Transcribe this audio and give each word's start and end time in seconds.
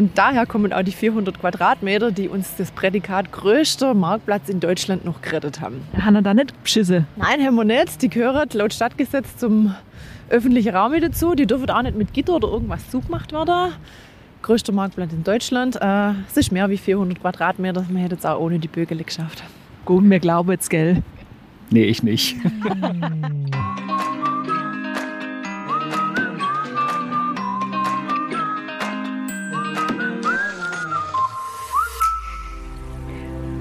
Und 0.00 0.16
daher 0.16 0.46
kommen 0.46 0.72
auch 0.72 0.80
die 0.80 0.92
400 0.92 1.38
Quadratmeter, 1.38 2.10
die 2.10 2.30
uns 2.30 2.56
das 2.56 2.70
Prädikat 2.70 3.32
größter 3.32 3.92
Marktplatz 3.92 4.48
in 4.48 4.58
Deutschland 4.58 5.04
noch 5.04 5.20
gerettet 5.20 5.60
haben. 5.60 5.82
Haben 5.94 6.14
wir 6.14 6.22
da 6.22 6.32
nicht 6.32 6.54
beschisse? 6.62 7.04
Nein, 7.16 7.44
haben 7.44 7.54
wir 7.56 7.64
nicht. 7.64 8.00
Die 8.00 8.08
gehören 8.08 8.48
laut 8.54 8.72
Stadtgesetz 8.72 9.36
zum 9.36 9.74
öffentlichen 10.30 10.74
Raum 10.74 10.98
dazu. 10.98 11.34
Die 11.34 11.46
dürfen 11.46 11.68
auch 11.68 11.82
nicht 11.82 11.98
mit 11.98 12.14
Gitter 12.14 12.36
oder 12.36 12.48
irgendwas 12.48 12.88
zugemacht 12.88 13.32
werden. 13.32 13.74
Größter 14.40 14.72
Marktplatz 14.72 15.12
in 15.12 15.22
Deutschland. 15.22 15.76
Äh, 15.76 16.12
es 16.26 16.34
ist 16.38 16.50
mehr 16.50 16.70
wie 16.70 16.78
400 16.78 17.20
Quadratmeter. 17.20 17.84
Man 17.90 18.00
hätte 18.00 18.14
es 18.14 18.24
auch 18.24 18.40
ohne 18.40 18.58
die 18.58 18.68
Bögele 18.68 19.04
geschafft. 19.04 19.42
Gut, 19.84 20.02
mir 20.02 20.18
glauben 20.18 20.50
jetzt, 20.50 20.70
gell? 20.70 21.02
Nee, 21.68 21.84
ich 21.84 22.02
nicht. 22.02 22.36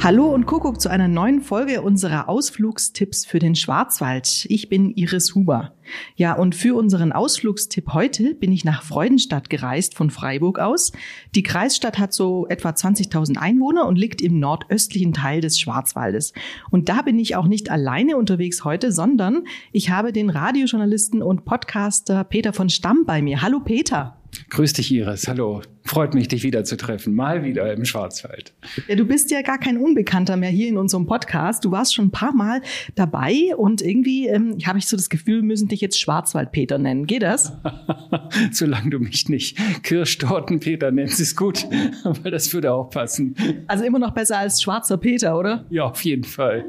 Hallo 0.02 0.34
und 0.34 0.46
Kuckuck 0.46 0.80
zu 0.80 0.90
einer 0.90 1.10
neuen 1.10 1.42
Folge 1.42 1.82
unserer 1.82 2.30
Ausflugstipps 2.30 3.26
für 3.26 3.40
den 3.40 3.54
Schwarzwald. 3.54 4.46
Ich 4.48 4.70
bin 4.70 4.92
Iris 4.92 5.36
Huber. 5.36 5.74
Ja, 6.16 6.34
und 6.36 6.56
für 6.56 6.76
unseren 6.76 7.12
Ausflugstipp 7.12 7.92
heute 7.92 8.34
bin 8.34 8.54
ich 8.54 8.64
nach 8.64 8.82
Freudenstadt 8.82 9.50
gereist 9.50 9.96
von 9.96 10.10
Freiburg 10.10 10.58
aus. 10.58 10.94
Die 11.36 11.44
Kreisstadt 11.44 12.00
hat 12.00 12.14
so 12.14 12.48
etwa 12.48 12.70
20.000 12.70 13.36
Einwohner 13.36 13.88
und 13.88 13.98
liegt 13.98 14.22
im 14.22 14.40
nordöstlichen 14.40 15.12
Teil 15.12 15.42
des 15.42 15.60
Schwarzwaldes. 15.60 16.32
Und 16.72 16.88
da 16.88 17.02
bin 17.02 17.20
ich 17.20 17.36
auch 17.36 17.48
nicht 17.48 17.70
alleine 17.70 18.16
unterwegs 18.16 18.64
heute, 18.64 18.94
sondern 18.94 19.44
ich 19.74 19.90
habe 19.90 20.14
den 20.14 20.30
Radiojournalisten 20.30 21.22
und 21.22 21.44
Podcaster 21.44 22.24
Peter 22.24 22.54
von 22.54 22.70
Stamm 22.70 23.04
bei 23.06 23.22
mir. 23.22 23.42
Hallo 23.42 23.60
Peter. 23.60 24.16
Grüß 24.50 24.74
dich, 24.74 24.94
Iris. 24.94 25.28
Hallo. 25.28 25.62
Freut 25.90 26.14
mich, 26.14 26.28
dich 26.28 26.44
wiederzutreffen. 26.44 27.16
Mal 27.16 27.44
wieder 27.44 27.74
im 27.74 27.84
Schwarzwald. 27.84 28.54
Ja, 28.88 28.96
du 28.96 29.06
bist 29.06 29.32
ja 29.32 29.42
gar 29.42 29.58
kein 29.58 29.76
Unbekannter 29.76 30.38
mehr 30.38 30.52
hier 30.52 30.68
in 30.68 30.78
unserem 30.78 31.08
Podcast. 31.08 31.66
Du 31.66 31.72
warst 31.72 31.96
schon 31.96 32.06
ein 32.06 32.12
paar 32.12 32.32
Mal 32.32 32.62
dabei 32.94 33.56
und 33.58 33.82
irgendwie 33.82 34.28
ähm, 34.28 34.60
habe 34.68 34.78
ich 34.78 34.86
so 34.86 34.96
das 34.96 35.10
Gefühl, 35.10 35.38
wir 35.38 35.46
müssen 35.46 35.68
dich 35.68 35.82
jetzt 35.82 36.00
Schwarzwald-Peter 36.00 36.78
nennen. 36.78 37.08
Geht 37.08 37.24
das? 37.24 37.54
Solange 38.52 38.92
du 38.92 39.00
mich 39.00 39.30
nicht 39.30 39.58
Kirschtorten-Peter 39.82 40.92
nennst, 40.92 41.20
ist 41.20 41.36
gut. 41.36 41.66
Aber 42.04 42.30
das 42.30 42.54
würde 42.54 42.72
auch 42.72 42.92
passen. 42.92 43.34
Also 43.66 43.84
immer 43.84 43.98
noch 43.98 44.12
besser 44.12 44.38
als 44.38 44.62
schwarzer 44.62 44.98
Peter, 44.98 45.40
oder? 45.40 45.66
Ja, 45.72 45.86
auf 45.86 46.06
jeden 46.06 46.24
Fall. 46.24 46.66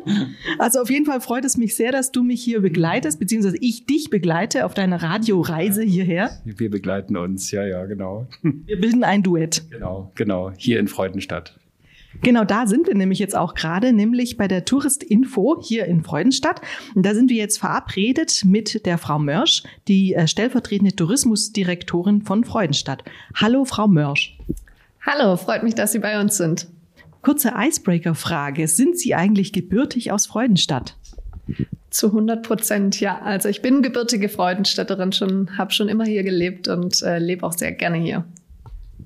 Also 0.59 0.81
auf 0.81 0.89
jeden 0.89 1.05
Fall 1.05 1.21
freut 1.21 1.45
es 1.45 1.59
mich 1.59 1.77
sehr, 1.77 1.93
dass 1.93 2.11
du 2.11 2.23
mich 2.23 2.43
hier 2.43 2.63
begleitest, 2.63 3.21
beziehungsweise 3.21 3.59
ich 3.61 3.85
dich 3.85 4.09
begleite 4.09 4.65
auf 4.65 4.73
deiner 4.73 5.03
Radioreise 5.03 5.83
hierher. 5.83 6.31
Wir 6.47 6.71
begleiten 6.71 7.19
uns, 7.19 7.51
ja, 7.51 7.67
ja, 7.67 7.85
genau. 7.85 8.27
Wir 8.43 8.81
bilden 8.81 9.10
ein 9.11 9.25
Duett. 9.25 9.69
Genau, 9.71 10.13
genau. 10.15 10.53
Hier 10.57 10.79
in 10.79 10.87
Freudenstadt. 10.87 11.59
Genau, 12.23 12.45
da 12.45 12.67
sind 12.67 12.87
wir 12.87 12.95
nämlich 12.95 13.19
jetzt 13.19 13.37
auch 13.37 13.55
gerade, 13.55 13.93
nämlich 13.93 14.37
bei 14.37 14.47
der 14.47 14.65
Touristinfo 14.65 15.61
hier 15.61 15.87
in 15.87 16.03
Freudenstadt. 16.03 16.61
Und 16.95 17.05
da 17.05 17.15
sind 17.15 17.29
wir 17.29 17.37
jetzt 17.37 17.59
verabredet 17.59 18.45
mit 18.45 18.87
der 18.87 18.99
Frau 18.99 19.19
Mörsch, 19.19 19.65
die 19.89 20.15
äh, 20.15 20.29
stellvertretende 20.29 20.95
Tourismusdirektorin 20.95 22.23
von 22.23 22.45
Freudenstadt. 22.45 23.05
Hallo, 23.35 23.65
Frau 23.65 23.89
Mörsch. 23.89 24.39
Hallo, 25.05 25.37
freut 25.37 25.65
mich, 25.65 25.75
dass 25.75 25.93
Sie 25.93 25.99
bei 25.99 26.21
uns 26.21 26.37
sind. 26.37 26.69
Kurze 27.23 27.53
Icebreaker-Frage. 27.57 28.69
Sind 28.69 28.99
Sie 28.99 29.15
eigentlich 29.15 29.53
gebürtig 29.53 30.13
aus 30.13 30.27
Freudenstadt? 30.27 30.97
Zu 31.91 32.09
100 32.09 32.47
Prozent, 32.47 33.01
ja. 33.01 33.21
Also 33.21 33.49
ich 33.49 33.63
bin 33.63 33.83
gebürtige 33.83 34.29
Freudenstädterin, 34.29 35.13
schon, 35.13 35.59
habe 35.59 35.73
schon 35.73 35.89
immer 35.89 36.05
hier 36.05 36.23
gelebt 36.23 36.69
und 36.69 37.03
äh, 37.03 37.19
lebe 37.19 37.45
auch 37.45 37.53
sehr 37.53 37.73
gerne 37.73 37.99
hier. 37.99 38.25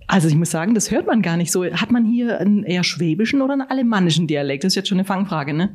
Also 0.07 0.29
ich 0.29 0.35
muss 0.35 0.51
sagen, 0.51 0.75
das 0.75 0.91
hört 0.91 1.07
man 1.07 1.23
gar 1.23 1.37
nicht 1.37 1.53
so. 1.53 1.65
Hat 1.65 1.91
man 1.91 2.05
hier 2.05 2.39
einen 2.39 2.65
eher 2.65 2.85
schwäbischen 2.85 3.43
oder 3.43 3.55
einen 3.55 3.63
alemannischen 3.63 4.27
Dialekt? 4.27 4.65
Das 4.65 4.73
ist 4.73 4.77
jetzt 4.77 4.89
schon 4.89 4.99
eine 4.99 5.07
Fangfrage, 5.07 5.55
ne? 5.55 5.71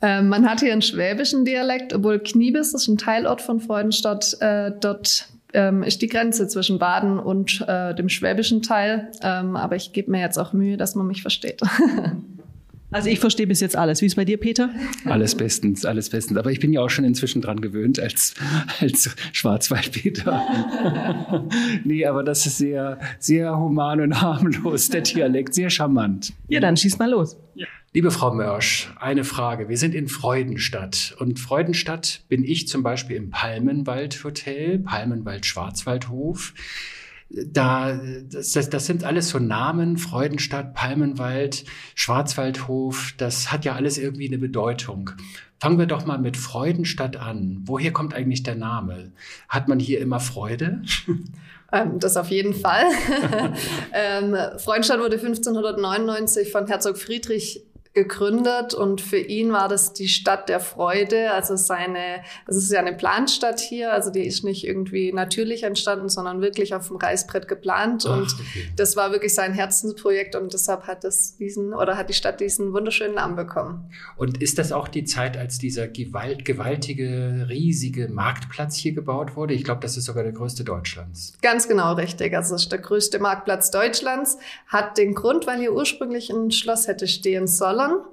Äh, 0.00 0.22
man 0.22 0.48
hat 0.48 0.60
hier 0.60 0.72
einen 0.72 0.82
schwäbischen 0.82 1.44
Dialekt, 1.44 1.92
obwohl 1.92 2.18
Kniebis 2.18 2.74
ist 2.74 2.88
ein 2.88 2.98
Teilort 2.98 3.40
von 3.40 3.60
Freudenstadt. 3.60 4.36
Äh, 4.40 4.72
dort 4.80 5.28
ähm, 5.52 5.82
ist 5.82 6.02
die 6.02 6.08
Grenze 6.08 6.48
zwischen 6.48 6.78
Baden 6.78 7.18
und 7.18 7.64
äh, 7.66 7.94
dem 7.94 8.08
schwäbischen 8.08 8.62
Teil. 8.62 9.10
Ähm, 9.22 9.56
aber 9.56 9.76
ich 9.76 9.92
gebe 9.92 10.10
mir 10.10 10.20
jetzt 10.20 10.38
auch 10.38 10.52
Mühe, 10.52 10.76
dass 10.76 10.94
man 10.94 11.06
mich 11.06 11.22
versteht. 11.22 11.60
Also 12.94 13.08
ich 13.08 13.18
verstehe 13.18 13.48
bis 13.48 13.58
jetzt 13.58 13.74
alles. 13.74 14.02
Wie 14.02 14.06
ist 14.06 14.14
bei 14.14 14.24
dir, 14.24 14.36
Peter? 14.36 14.70
Alles 15.04 15.34
bestens, 15.34 15.84
alles 15.84 16.10
bestens. 16.10 16.38
Aber 16.38 16.52
ich 16.52 16.60
bin 16.60 16.72
ja 16.72 16.80
auch 16.80 16.90
schon 16.90 17.04
inzwischen 17.04 17.42
dran 17.42 17.60
gewöhnt 17.60 17.98
als, 17.98 18.34
als 18.78 19.16
Schwarzwald-Peter. 19.32 21.44
nee, 21.84 22.06
aber 22.06 22.22
das 22.22 22.46
ist 22.46 22.58
sehr, 22.58 23.00
sehr 23.18 23.58
human 23.58 24.00
und 24.00 24.20
harmlos, 24.20 24.90
der 24.90 25.00
Dialekt, 25.00 25.54
sehr 25.54 25.70
charmant. 25.70 26.32
Ja, 26.46 26.60
dann 26.60 26.76
schieß 26.76 27.00
mal 27.00 27.10
los. 27.10 27.36
Ja. 27.56 27.66
Liebe 27.94 28.12
Frau 28.12 28.32
Mörsch, 28.32 28.88
eine 29.00 29.24
Frage. 29.24 29.68
Wir 29.68 29.76
sind 29.76 29.92
in 29.92 30.06
Freudenstadt. 30.06 31.16
Und 31.18 31.40
Freudenstadt 31.40 32.20
bin 32.28 32.44
ich 32.44 32.68
zum 32.68 32.84
Beispiel 32.84 33.16
im 33.16 33.30
Palmenwald 33.30 34.22
Hotel, 34.22 34.78
Palmenwald 34.78 35.46
Schwarzwaldhof 35.46 36.54
da, 37.46 38.00
das, 38.30 38.52
das 38.52 38.86
sind 38.86 39.04
alles 39.04 39.30
so 39.30 39.38
Namen, 39.38 39.98
Freudenstadt, 39.98 40.74
Palmenwald, 40.74 41.64
Schwarzwaldhof, 41.94 43.14
das 43.16 43.50
hat 43.52 43.64
ja 43.64 43.74
alles 43.74 43.98
irgendwie 43.98 44.28
eine 44.28 44.38
Bedeutung. 44.38 45.10
Fangen 45.60 45.78
wir 45.78 45.86
doch 45.86 46.04
mal 46.04 46.18
mit 46.18 46.36
Freudenstadt 46.36 47.16
an. 47.16 47.62
Woher 47.64 47.92
kommt 47.92 48.14
eigentlich 48.14 48.42
der 48.42 48.56
Name? 48.56 49.12
Hat 49.48 49.68
man 49.68 49.78
hier 49.78 50.00
immer 50.00 50.20
Freude? 50.20 50.82
Ähm, 51.72 51.98
das 51.98 52.16
auf 52.16 52.28
jeden 52.28 52.54
Fall. 52.54 52.84
ähm, 53.92 54.36
Freudenstadt 54.58 55.00
wurde 55.00 55.16
1599 55.16 56.52
von 56.52 56.68
Herzog 56.68 56.96
Friedrich 56.96 57.64
gegründet 57.94 58.74
und 58.74 59.00
für 59.00 59.18
ihn 59.18 59.52
war 59.52 59.68
das 59.68 59.92
die 59.92 60.08
Stadt 60.08 60.48
der 60.48 60.58
Freude. 60.58 61.32
Also 61.32 61.54
seine, 61.54 62.22
es 62.48 62.56
ist 62.56 62.72
ja 62.72 62.80
eine 62.80 62.92
Planstadt 62.92 63.60
hier, 63.60 63.92
also 63.92 64.10
die 64.10 64.26
ist 64.26 64.42
nicht 64.42 64.66
irgendwie 64.66 65.12
natürlich 65.12 65.62
entstanden, 65.62 66.08
sondern 66.08 66.40
wirklich 66.40 66.74
auf 66.74 66.88
dem 66.88 66.96
Reißbrett 66.96 67.46
geplant 67.46 68.04
Ach, 68.08 68.18
und 68.18 68.34
okay. 68.34 68.68
das 68.76 68.96
war 68.96 69.12
wirklich 69.12 69.32
sein 69.32 69.52
Herzensprojekt 69.52 70.34
und 70.34 70.52
deshalb 70.52 70.88
hat 70.88 71.04
das 71.04 71.36
diesen 71.36 71.72
oder 71.72 71.96
hat 71.96 72.08
die 72.08 72.14
Stadt 72.14 72.40
diesen 72.40 72.72
wunderschönen 72.72 73.14
Namen 73.14 73.36
bekommen. 73.36 73.88
Und 74.16 74.42
ist 74.42 74.58
das 74.58 74.72
auch 74.72 74.88
die 74.88 75.04
Zeit, 75.04 75.36
als 75.36 75.58
dieser 75.58 75.86
gewalt, 75.86 76.44
gewaltige, 76.44 77.46
riesige 77.48 78.08
Marktplatz 78.08 78.74
hier 78.74 78.92
gebaut 78.92 79.36
wurde? 79.36 79.54
Ich 79.54 79.62
glaube, 79.62 79.80
das 79.80 79.96
ist 79.96 80.06
sogar 80.06 80.24
der 80.24 80.32
größte 80.32 80.64
Deutschlands. 80.64 81.34
Ganz 81.42 81.68
genau 81.68 81.94
richtig. 81.94 82.34
Also 82.34 82.56
es 82.56 82.62
ist 82.62 82.72
der 82.72 82.80
größte 82.80 83.20
Marktplatz 83.20 83.70
Deutschlands, 83.70 84.36
hat 84.66 84.98
den 84.98 85.14
Grund, 85.14 85.46
weil 85.46 85.60
hier 85.60 85.72
ursprünglich 85.72 86.30
ein 86.30 86.50
Schloss 86.50 86.88
hätte 86.88 87.06
stehen 87.06 87.46
sollen 87.46 87.83
Bildern. 87.88 88.06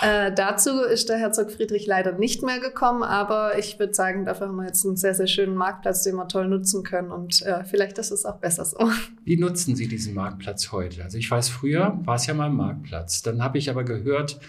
Äh, 0.00 0.32
dazu 0.32 0.80
ist 0.80 1.10
der 1.10 1.18
Herzog 1.18 1.50
Friedrich 1.50 1.86
leider 1.86 2.12
nicht 2.12 2.42
mehr 2.42 2.60
gekommen, 2.60 3.02
aber 3.02 3.58
ich 3.58 3.78
würde 3.78 3.92
sagen, 3.92 4.24
dafür 4.24 4.48
haben 4.48 4.56
wir 4.56 4.64
jetzt 4.64 4.86
einen 4.86 4.96
sehr, 4.96 5.14
sehr 5.14 5.26
schönen 5.26 5.54
Marktplatz, 5.54 6.02
den 6.02 6.14
wir 6.16 6.28
toll 6.28 6.48
nutzen 6.48 6.82
können 6.82 7.10
und 7.10 7.42
äh, 7.42 7.62
vielleicht 7.64 7.98
ist 7.98 8.10
es 8.10 8.24
auch 8.24 8.38
besser 8.38 8.64
so. 8.64 8.78
Wie 9.24 9.36
nutzen 9.36 9.76
Sie 9.76 9.88
diesen 9.88 10.14
Marktplatz 10.14 10.72
heute? 10.72 11.04
Also 11.04 11.18
ich 11.18 11.30
weiß, 11.30 11.50
früher 11.50 11.98
war 12.04 12.14
es 12.14 12.26
ja 12.26 12.32
mal 12.32 12.46
ein 12.46 12.54
Marktplatz. 12.54 13.22
Dann 13.22 13.42
habe 13.42 13.58
ich 13.58 13.68
aber 13.68 13.84
gehört, 13.84 14.40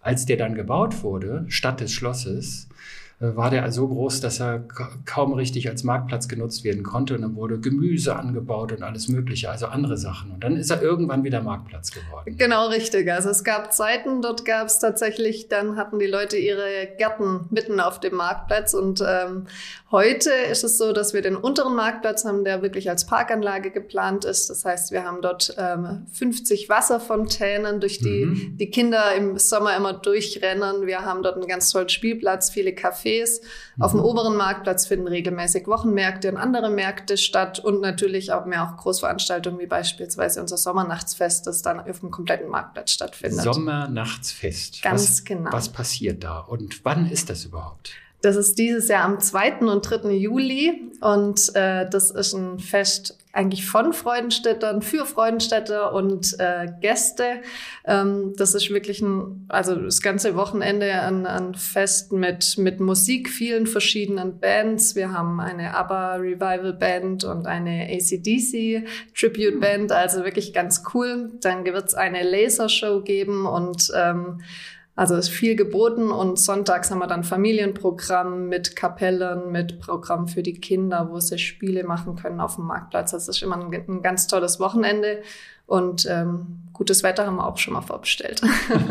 als 0.00 0.24
der 0.24 0.36
dann 0.36 0.54
gebaut 0.54 1.02
wurde, 1.02 1.46
statt 1.48 1.80
des 1.80 1.92
Schlosses, 1.92 2.68
war 3.22 3.50
der 3.50 3.70
so 3.70 3.86
groß, 3.86 4.20
dass 4.20 4.40
er 4.40 4.64
kaum 5.04 5.32
richtig 5.32 5.68
als 5.68 5.84
Marktplatz 5.84 6.26
genutzt 6.26 6.64
werden 6.64 6.82
konnte. 6.82 7.14
Und 7.14 7.22
dann 7.22 7.36
wurde 7.36 7.60
Gemüse 7.60 8.16
angebaut 8.16 8.72
und 8.72 8.82
alles 8.82 9.06
Mögliche, 9.06 9.48
also 9.48 9.66
andere 9.66 9.96
Sachen. 9.96 10.32
Und 10.32 10.42
dann 10.42 10.56
ist 10.56 10.70
er 10.70 10.82
irgendwann 10.82 11.22
wieder 11.22 11.40
Marktplatz 11.40 11.92
geworden. 11.92 12.36
Genau, 12.36 12.66
richtig. 12.66 13.10
Also 13.10 13.30
es 13.30 13.44
gab 13.44 13.72
Zeiten, 13.72 14.22
dort 14.22 14.44
gab 14.44 14.66
es 14.66 14.80
tatsächlich, 14.80 15.48
dann 15.48 15.76
hatten 15.76 16.00
die 16.00 16.06
Leute 16.06 16.36
ihre 16.36 16.88
Gärten 16.98 17.46
mitten 17.50 17.78
auf 17.78 18.00
dem 18.00 18.16
Marktplatz. 18.16 18.74
Und 18.74 19.02
ähm, 19.06 19.46
heute 19.92 20.30
ist 20.50 20.64
es 20.64 20.76
so, 20.76 20.92
dass 20.92 21.14
wir 21.14 21.22
den 21.22 21.36
unteren 21.36 21.76
Marktplatz 21.76 22.24
haben, 22.24 22.42
der 22.42 22.62
wirklich 22.62 22.90
als 22.90 23.06
Parkanlage 23.06 23.70
geplant 23.70 24.24
ist. 24.24 24.50
Das 24.50 24.64
heißt, 24.64 24.90
wir 24.90 25.04
haben 25.04 25.22
dort 25.22 25.54
ähm, 25.58 26.06
50 26.12 26.68
Wasserfontänen, 26.68 27.78
durch 27.78 27.98
die 27.98 28.26
mhm. 28.26 28.56
die 28.58 28.70
Kinder 28.70 29.14
im 29.14 29.38
Sommer 29.38 29.76
immer 29.76 29.92
durchrennen. 29.92 30.86
Wir 30.86 31.04
haben 31.04 31.22
dort 31.22 31.36
einen 31.36 31.46
ganz 31.46 31.70
tollen 31.70 31.88
Spielplatz, 31.88 32.50
viele 32.50 32.70
Cafés. 32.70 33.11
Cafés. 33.12 33.40
Mhm. 33.76 33.82
Auf 33.82 33.92
dem 33.92 34.00
mhm. 34.00 34.06
oberen 34.06 34.36
Marktplatz 34.36 34.86
finden 34.86 35.08
regelmäßig 35.08 35.66
Wochenmärkte 35.66 36.30
und 36.30 36.36
andere 36.36 36.70
Märkte 36.70 37.16
statt 37.16 37.58
und 37.58 37.80
natürlich 37.80 38.32
auch 38.32 38.46
mehr 38.46 38.64
auch 38.64 38.76
Großveranstaltungen 38.76 39.58
wie 39.60 39.66
beispielsweise 39.66 40.40
unser 40.40 40.56
Sommernachtsfest, 40.56 41.46
das 41.46 41.62
dann 41.62 41.80
auf 41.80 42.00
dem 42.00 42.10
kompletten 42.10 42.48
Marktplatz 42.48 42.92
stattfindet. 42.92 43.42
Sommernachtsfest. 43.42 44.82
Ganz 44.82 45.02
was, 45.02 45.24
genau. 45.24 45.52
Was 45.52 45.68
passiert 45.68 46.24
da 46.24 46.40
und 46.40 46.84
wann 46.84 47.10
ist 47.10 47.30
das 47.30 47.44
überhaupt? 47.44 47.92
Das 48.22 48.36
ist 48.36 48.56
dieses 48.56 48.86
Jahr 48.86 49.04
am 49.04 49.18
2. 49.18 49.58
und 49.66 49.82
3. 49.82 50.10
Juli 50.10 50.92
und 51.00 51.54
äh, 51.56 51.88
das 51.90 52.12
ist 52.12 52.34
ein 52.34 52.60
Fest 52.60 53.18
eigentlich 53.32 53.64
von 53.66 53.94
Freudenstädtern 53.94 54.82
für 54.82 55.06
Freudenstädter 55.06 55.92
und 55.94 56.38
äh, 56.38 56.68
Gäste. 56.80 57.40
Ähm, 57.86 58.34
das 58.36 58.54
ist 58.54 58.70
wirklich 58.70 59.00
ein, 59.00 59.46
also 59.48 59.74
das 59.74 60.02
ganze 60.02 60.36
Wochenende 60.36 60.92
an, 61.00 61.24
an 61.24 61.54
Fest 61.54 62.12
mit, 62.12 62.58
mit 62.58 62.80
Musik, 62.80 63.30
vielen 63.30 63.66
verschiedenen 63.66 64.38
Bands. 64.38 64.96
Wir 64.96 65.12
haben 65.12 65.40
eine 65.40 65.74
ABBA 65.74 66.16
Revival 66.16 66.74
Band 66.74 67.24
und 67.24 67.46
eine 67.46 67.88
ACDC 67.90 68.86
Tribute 69.18 69.60
Band, 69.60 69.92
also 69.92 70.24
wirklich 70.24 70.52
ganz 70.52 70.82
cool. 70.92 71.30
Dann 71.40 71.64
wird 71.64 71.88
es 71.88 71.94
eine 71.94 72.22
Lasershow 72.22 73.00
geben 73.00 73.46
und 73.46 73.90
ähm, 73.94 74.42
also 74.94 75.16
ist 75.16 75.30
viel 75.30 75.56
geboten 75.56 76.10
und 76.10 76.38
sonntags 76.38 76.90
haben 76.90 76.98
wir 76.98 77.06
dann 77.06 77.24
Familienprogramm 77.24 78.48
mit 78.48 78.76
Kapellen, 78.76 79.50
mit 79.50 79.80
Programm 79.80 80.28
für 80.28 80.42
die 80.42 80.60
Kinder, 80.60 81.08
wo 81.10 81.18
sie 81.18 81.38
Spiele 81.38 81.84
machen 81.84 82.16
können 82.16 82.40
auf 82.40 82.56
dem 82.56 82.66
Marktplatz. 82.66 83.12
Das 83.12 83.26
ist 83.26 83.42
immer 83.42 83.56
ein, 83.56 83.72
ein 83.72 84.02
ganz 84.02 84.26
tolles 84.26 84.60
Wochenende 84.60 85.22
und 85.66 86.06
ähm, 86.10 86.64
gutes 86.74 87.02
Wetter 87.02 87.26
haben 87.26 87.36
wir 87.36 87.46
auch 87.46 87.56
schon 87.56 87.72
mal 87.72 87.80
vorbestellt. 87.80 88.42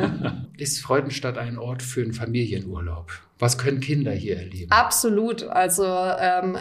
ist 0.57 0.79
Freudenstadt 0.81 1.37
ein 1.37 1.59
Ort 1.59 1.83
für 1.83 2.01
einen 2.01 2.13
Familienurlaub? 2.13 3.11
Was 3.37 3.59
können 3.59 3.79
Kinder 3.79 4.11
hier 4.11 4.37
erleben? 4.37 4.71
Absolut. 4.71 5.43
Also 5.43 5.85
ähm, 5.85 6.57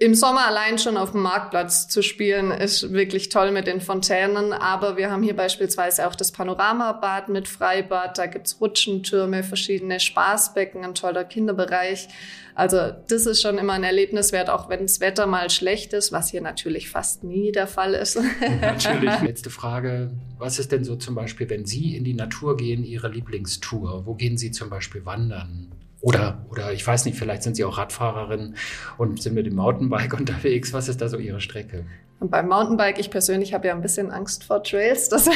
im 0.00 0.14
Sommer 0.14 0.46
allein 0.46 0.78
schon 0.78 0.96
auf 0.96 1.10
dem 1.10 1.22
Marktplatz 1.22 1.88
zu 1.88 2.02
spielen, 2.02 2.52
ist 2.52 2.92
wirklich 2.92 3.30
toll 3.30 3.50
mit 3.50 3.66
den 3.66 3.80
Fontänen. 3.80 4.52
Aber 4.52 4.96
wir 4.96 5.10
haben 5.10 5.24
hier 5.24 5.34
beispielsweise 5.34 6.06
auch 6.06 6.14
das 6.14 6.30
Panoramabad 6.30 7.28
mit 7.28 7.48
Freibad. 7.48 8.16
Da 8.16 8.26
gibt's 8.26 8.60
Rutschentürme, 8.60 9.42
verschiedene 9.42 9.98
Spaßbecken, 9.98 10.84
ein 10.84 10.94
toller 10.94 11.24
Kinderbereich. 11.24 12.08
Also 12.54 12.92
das 13.08 13.26
ist 13.26 13.42
schon 13.42 13.58
immer 13.58 13.72
ein 13.72 13.84
Erlebnis 13.84 14.30
wert, 14.30 14.50
auch 14.50 14.68
wenn 14.68 14.82
das 14.82 15.00
Wetter 15.00 15.26
mal 15.26 15.50
schlecht 15.50 15.92
ist, 15.92 16.12
was 16.12 16.28
hier 16.28 16.42
natürlich 16.42 16.90
fast 16.90 17.24
nie 17.24 17.50
der 17.50 17.66
Fall 17.66 17.94
ist. 17.94 18.20
natürlich. 18.60 19.20
Letzte 19.22 19.50
Frage. 19.50 20.10
Was 20.38 20.60
ist 20.60 20.70
denn 20.70 20.84
so 20.84 20.94
zum 20.94 21.16
Beispiel, 21.16 21.50
wenn 21.50 21.66
Sie 21.66 21.96
in 21.96 22.04
die 22.04 22.14
Natur 22.14 22.56
gehen, 22.56 22.84
Ihre 22.84 23.08
Lieblingstour? 23.08 24.06
Wo 24.06 24.14
gehen 24.14 24.36
Sie 24.36 24.52
zum 24.52 24.70
Beispiel 24.70 25.04
wandern? 25.04 25.72
Oder, 26.00 26.44
oder 26.50 26.72
ich 26.72 26.86
weiß 26.86 27.04
nicht, 27.06 27.18
vielleicht 27.18 27.42
sind 27.42 27.56
Sie 27.56 27.64
auch 27.64 27.78
Radfahrerin 27.78 28.54
und 28.98 29.20
sind 29.20 29.34
mit 29.34 29.46
dem 29.46 29.56
Mountainbike 29.56 30.14
unterwegs. 30.18 30.72
Was 30.72 30.88
ist 30.88 31.00
da 31.00 31.08
so 31.08 31.18
Ihre 31.18 31.40
Strecke? 31.40 31.84
Und 32.20 32.32
beim 32.32 32.48
Mountainbike, 32.48 32.98
ich 32.98 33.10
persönlich 33.10 33.54
habe 33.54 33.68
ja 33.68 33.74
ein 33.74 33.80
bisschen 33.80 34.10
Angst 34.10 34.42
vor 34.42 34.62
Trails. 34.64 35.08
Das 35.08 35.28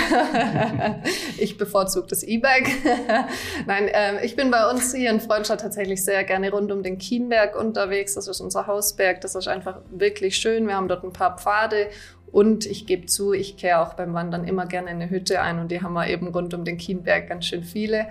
ich 1.39 1.57
bevorzuge 1.57 2.09
das 2.09 2.25
E-Bike. 2.25 2.69
Nein, 3.67 3.87
äh, 3.87 4.25
ich 4.25 4.35
bin 4.35 4.51
bei 4.51 4.69
uns 4.69 4.93
hier 4.93 5.11
in 5.11 5.21
Freundstadt 5.21 5.61
tatsächlich 5.61 6.05
sehr 6.05 6.25
gerne 6.25 6.51
rund 6.51 6.73
um 6.73 6.83
den 6.83 6.99
Kienberg 6.99 7.57
unterwegs. 7.57 8.15
Das 8.15 8.27
ist 8.27 8.41
unser 8.41 8.67
Hausberg. 8.67 9.21
Das 9.21 9.37
ist 9.37 9.47
einfach 9.47 9.79
wirklich 9.91 10.37
schön. 10.37 10.67
Wir 10.67 10.75
haben 10.75 10.89
dort 10.89 11.05
ein 11.05 11.13
paar 11.13 11.39
Pfade 11.39 11.89
und 12.33 12.67
ich 12.67 12.87
gebe 12.87 13.07
zu, 13.07 13.33
ich 13.33 13.57
kehre 13.57 13.81
auch 13.81 13.95
beim 13.95 14.13
Wandern 14.15 14.45
immer 14.45 14.67
gerne 14.67 14.89
eine 14.89 15.09
Hütte 15.09 15.41
ein 15.41 15.61
und 15.61 15.71
die 15.71 15.83
haben 15.83 15.93
wir 15.93 16.09
eben 16.09 16.29
rund 16.29 16.53
um 16.53 16.65
den 16.65 16.79
Kienberg 16.79 17.29
ganz 17.29 17.45
schön 17.45 17.63
viele. 17.63 18.07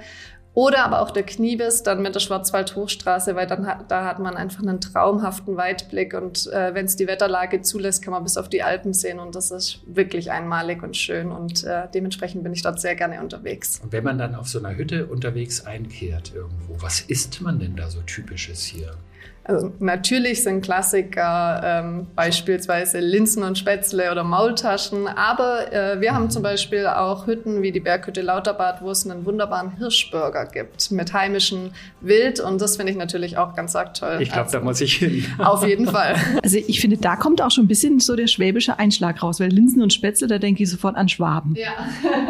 Oder 0.53 0.83
aber 0.83 1.01
auch 1.01 1.11
der 1.11 1.23
Kniebiss, 1.23 1.83
dann 1.83 2.01
mit 2.01 2.13
der 2.13 2.19
Schwarzwald-Hochstraße, 2.19 3.35
weil 3.35 3.47
dann 3.47 3.85
da 3.87 4.05
hat 4.05 4.19
man 4.19 4.35
einfach 4.35 4.61
einen 4.61 4.81
traumhaften 4.81 5.55
Weitblick 5.55 6.13
und 6.13 6.47
äh, 6.47 6.73
wenn 6.73 6.85
es 6.85 6.97
die 6.97 7.07
Wetterlage 7.07 7.61
zulässt, 7.61 8.03
kann 8.03 8.11
man 8.11 8.23
bis 8.23 8.35
auf 8.35 8.49
die 8.49 8.61
Alpen 8.61 8.93
sehen 8.93 9.19
und 9.19 9.35
das 9.35 9.51
ist 9.51 9.79
wirklich 9.85 10.29
einmalig 10.29 10.83
und 10.83 10.97
schön 10.97 11.31
und 11.31 11.63
äh, 11.63 11.87
dementsprechend 11.93 12.43
bin 12.43 12.51
ich 12.51 12.63
dort 12.63 12.81
sehr 12.81 12.95
gerne 12.95 13.21
unterwegs. 13.21 13.79
Und 13.81 13.93
wenn 13.93 14.03
man 14.03 14.17
dann 14.17 14.35
auf 14.35 14.49
so 14.49 14.59
einer 14.59 14.75
Hütte 14.75 15.05
unterwegs 15.05 15.65
einkehrt 15.65 16.33
irgendwo, 16.35 16.81
was 16.81 16.99
isst 16.99 17.41
man 17.41 17.59
denn 17.59 17.77
da 17.77 17.89
so 17.89 18.01
typisches 18.01 18.65
hier? 18.65 18.95
Also 19.51 19.73
natürlich 19.79 20.43
sind 20.43 20.61
Klassiker 20.61 21.61
ähm, 21.63 22.07
beispielsweise 22.15 22.99
Linsen 22.99 23.43
und 23.43 23.57
Spätzle 23.57 24.11
oder 24.11 24.23
Maultaschen, 24.23 25.07
aber 25.07 25.73
äh, 25.73 25.99
wir 25.99 26.13
haben 26.13 26.29
zum 26.29 26.41
Beispiel 26.41 26.87
auch 26.87 27.27
Hütten 27.27 27.61
wie 27.61 27.73
die 27.73 27.81
Berghütte 27.81 28.21
Lauterbad, 28.21 28.81
wo 28.81 28.91
es 28.91 29.09
einen 29.09 29.25
wunderbaren 29.25 29.75
Hirschburger 29.77 30.45
gibt 30.45 30.91
mit 30.91 31.11
heimischem 31.11 31.71
Wild 31.99 32.39
und 32.39 32.61
das 32.61 32.77
finde 32.77 32.93
ich 32.93 32.97
natürlich 32.97 33.37
auch 33.37 33.55
ganz 33.55 33.75
arg 33.75 33.93
toll. 33.93 34.19
Ich 34.21 34.29
glaube, 34.29 34.45
also, 34.45 34.59
da 34.59 34.63
muss 34.63 34.79
ich 34.79 34.95
hin. 34.95 35.25
Auf 35.37 35.67
jeden 35.67 35.87
Fall. 35.87 36.15
Also 36.43 36.57
ich 36.57 36.81
finde, 36.81 36.97
da 36.97 37.15
kommt 37.15 37.41
auch 37.41 37.51
schon 37.51 37.65
ein 37.65 37.67
bisschen 37.67 37.99
so 37.99 38.15
der 38.15 38.27
schwäbische 38.27 38.79
Einschlag 38.79 39.21
raus, 39.21 39.39
weil 39.39 39.49
Linsen 39.49 39.81
und 39.81 39.93
Spätzle, 39.93 40.27
da 40.27 40.37
denke 40.37 40.63
ich 40.63 40.69
sofort 40.69 40.95
an 40.95 41.07
Schwaben. 41.07 41.55
Ja. 41.55 41.69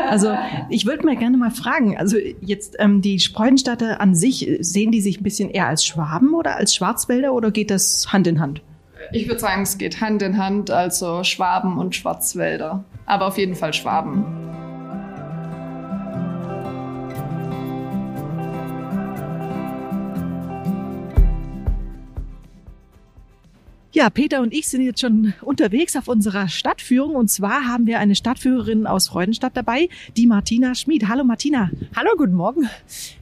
Also 0.09 0.35
ich 0.69 0.85
würde 0.85 1.05
mir 1.05 1.15
gerne 1.15 1.37
mal 1.37 1.51
fragen, 1.51 1.97
also 1.97 2.17
jetzt 2.41 2.75
ähm, 2.79 3.01
die 3.01 3.19
Freudenstädte 3.19 3.99
an 3.99 4.15
sich, 4.15 4.57
sehen 4.59 4.91
die 4.91 5.01
sich 5.01 5.21
ein 5.21 5.23
bisschen 5.23 5.49
eher 5.49 5.67
als 5.67 5.85
Schwaben 5.85 6.33
oder 6.33 6.57
als 6.57 6.75
Schwarz 6.75 7.07
Schwarzwälder 7.11 7.33
oder 7.33 7.51
geht 7.51 7.69
das 7.71 8.13
Hand 8.13 8.25
in 8.27 8.39
Hand? 8.39 8.61
Ich 9.11 9.27
würde 9.27 9.41
sagen, 9.41 9.63
es 9.63 9.77
geht 9.77 9.99
Hand 9.99 10.21
in 10.21 10.37
Hand, 10.37 10.71
also 10.71 11.25
Schwaben 11.25 11.77
und 11.77 11.93
Schwarzwälder. 11.93 12.85
Aber 13.05 13.27
auf 13.27 13.37
jeden 13.37 13.55
Fall 13.55 13.73
Schwaben. 13.73 14.50
Ja, 23.93 24.09
Peter 24.09 24.39
und 24.39 24.53
ich 24.53 24.69
sind 24.69 24.83
jetzt 24.83 25.01
schon 25.01 25.33
unterwegs 25.41 25.97
auf 25.97 26.07
unserer 26.07 26.47
Stadtführung 26.47 27.13
und 27.13 27.29
zwar 27.29 27.67
haben 27.67 27.87
wir 27.87 27.99
eine 27.99 28.15
Stadtführerin 28.15 28.87
aus 28.87 29.09
Freudenstadt 29.09 29.57
dabei, 29.57 29.89
die 30.15 30.27
Martina 30.27 30.73
Schmid. 30.75 31.09
Hallo 31.09 31.25
Martina. 31.25 31.69
Hallo, 31.93 32.11
guten 32.15 32.35
Morgen. 32.35 32.69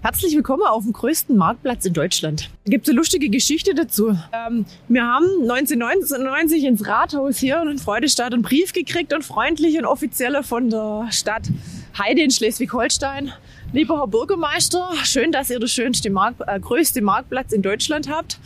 Herzlich 0.03 0.35
willkommen 0.35 0.61
auf 0.67 0.83
dem 0.83 0.93
größten 0.93 1.35
Marktplatz 1.35 1.87
in 1.87 1.93
Deutschland. 1.93 2.51
Gibt 2.65 2.87
eine 2.87 2.97
lustige 2.97 3.29
Geschichte 3.29 3.73
dazu. 3.73 4.15
Ähm, 4.31 4.65
wir 4.87 5.03
haben 5.03 5.25
1999 5.41 6.63
ins 6.63 6.85
Rathaus 6.85 7.39
hier 7.39 7.63
in 7.63 7.79
Freudenstadt 7.79 8.31
einen 8.31 8.43
Brief 8.43 8.71
gekriegt 8.71 9.11
und 9.11 9.23
freundlich 9.23 9.75
und 9.79 9.85
offizieller 9.85 10.43
von 10.43 10.69
der 10.69 11.07
Stadt 11.09 11.49
Heide 11.97 12.21
in 12.21 12.29
Schleswig-Holstein 12.29 13.33
Lieber 13.71 13.99
Herr 13.99 14.07
Bürgermeister, 14.07 14.89
schön, 15.03 15.31
dass 15.31 15.51
ihr 15.51 15.59
der 15.59 15.67
schönste 15.67 16.09
Mark 16.09 16.33
äh, 16.47 16.59
größte 16.59 17.03
Marktplatz 17.03 17.51
in 17.51 17.61
Deutschland 17.61 18.09
habt. 18.09 18.39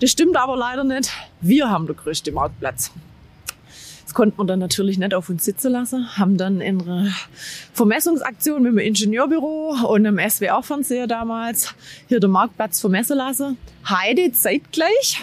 Das 0.00 0.10
stimmt 0.10 0.36
aber 0.36 0.56
leider 0.56 0.84
nicht. 0.84 1.10
Wir 1.40 1.68
haben 1.68 1.88
den 1.88 1.96
größten 1.96 2.32
Marktplatz. 2.32 2.92
Das 4.04 4.14
konnten 4.14 4.38
wir 4.38 4.44
dann 4.44 4.60
natürlich 4.60 4.96
nicht 4.96 5.14
auf 5.14 5.28
uns 5.30 5.44
sitzen 5.44 5.72
lassen, 5.72 6.16
haben 6.16 6.36
dann 6.36 6.60
in 6.60 6.80
einer 6.80 7.12
Vermessungsaktion 7.72 8.62
mit 8.62 8.70
dem 8.70 8.78
Ingenieurbüro 8.78 9.74
und 9.88 10.06
einem 10.06 10.20
SWR-Fernseher 10.20 11.08
damals 11.08 11.74
hier 12.06 12.20
den 12.20 12.30
Marktplatz 12.30 12.80
vermessen 12.80 13.16
lassen. 13.16 13.58
Heide 13.88 14.30
zeitgleich, 14.30 15.20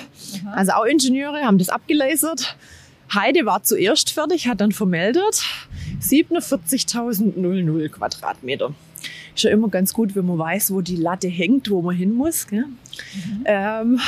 also 0.52 0.74
auch 0.74 0.84
Ingenieure 0.84 1.44
haben 1.44 1.60
das 1.60 1.70
abgelasert. 1.70 2.58
Heide 3.14 3.46
war 3.46 3.64
zuerst 3.64 4.12
fertig, 4.12 4.50
hat 4.50 4.60
dann 4.60 4.74
vermeldet 4.74 5.44
47.000 6.02 7.88
Quadratmeter 7.88 8.74
ist 9.36 9.44
ja 9.44 9.52
immer 9.52 9.70
ganz 9.70 9.94
gut, 9.94 10.16
wenn 10.16 10.26
man 10.26 10.38
weiß, 10.38 10.74
wo 10.74 10.82
die 10.82 10.96
Latte 10.96 11.28
hängt, 11.28 11.70
wo 11.70 11.82
man 11.82 11.96
hin 11.96 12.16
muss. 12.16 12.48
Gell? 12.48 12.66
Mhm. 12.66 13.44
Ähm, 13.46 14.00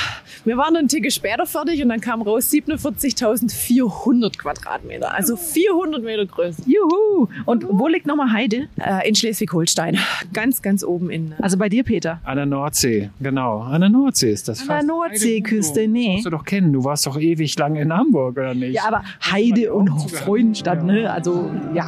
wir 0.45 0.57
waren 0.57 0.75
einen 0.75 0.87
Tick 0.87 1.11
später 1.11 1.45
fertig 1.45 1.81
und 1.83 1.89
dann 1.89 2.01
kam 2.01 2.21
raus 2.21 2.51
47.400 2.51 4.37
Quadratmeter. 4.37 5.13
Also 5.13 5.35
400 5.35 6.03
Meter 6.03 6.25
größer. 6.25 6.63
Juhu! 6.65 7.27
Und 7.45 7.65
wo 7.69 7.87
liegt 7.87 8.07
nochmal 8.07 8.31
Heide? 8.31 8.67
Äh, 8.77 9.07
in 9.07 9.15
Schleswig-Holstein. 9.15 9.97
Ganz, 10.33 10.61
ganz 10.61 10.83
oben 10.83 11.09
in. 11.09 11.33
Also 11.39 11.57
bei 11.57 11.69
dir, 11.69 11.83
Peter? 11.83 12.21
An 12.23 12.37
der 12.37 12.45
Nordsee, 12.45 13.09
genau. 13.19 13.61
An 13.61 13.81
der 13.81 13.89
Nordsee 13.89 14.31
ist 14.31 14.47
das. 14.47 14.61
An 14.61 14.67
der 14.67 14.83
Nordseeküste, 14.83 15.87
nee. 15.87 16.07
Das 16.07 16.13
musst 16.15 16.25
du 16.27 16.29
doch 16.31 16.45
kennen. 16.45 16.73
Du 16.73 16.83
warst 16.83 17.05
doch 17.05 17.19
ewig 17.19 17.57
lang 17.57 17.75
in 17.75 17.91
Hamburg, 17.93 18.37
oder 18.37 18.53
nicht? 18.53 18.73
Ja, 18.73 18.85
aber 18.87 19.03
Heide 19.31 19.73
und 19.73 19.89
Freudenstadt, 20.11 20.83
ne? 20.83 21.11
Also, 21.11 21.51
ja. 21.73 21.87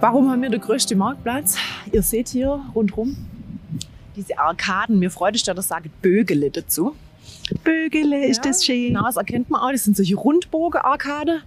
Warum 0.00 0.30
haben 0.30 0.42
wir 0.42 0.48
den 0.48 0.60
größten 0.60 0.96
Marktplatz? 0.96 1.56
Ihr 1.90 2.02
seht 2.02 2.28
hier 2.28 2.60
rundherum 2.72 3.16
diese 4.14 4.38
Arkaden. 4.38 5.00
Mir 5.00 5.10
Freudestadt 5.10 5.60
sagen 5.62 5.90
Bögele 6.00 6.50
dazu. 6.50 6.94
Bögele, 7.64 8.26
ist 8.26 8.44
ja, 8.44 8.50
das 8.50 8.64
schön. 8.64 8.88
Genau, 8.88 9.04
das 9.06 9.16
erkennt 9.16 9.50
man 9.50 9.60
auch. 9.60 9.72
Das 9.72 9.82
sind 9.82 9.96
solche 9.96 10.14
Rundbogen-Arcade. 10.14 11.40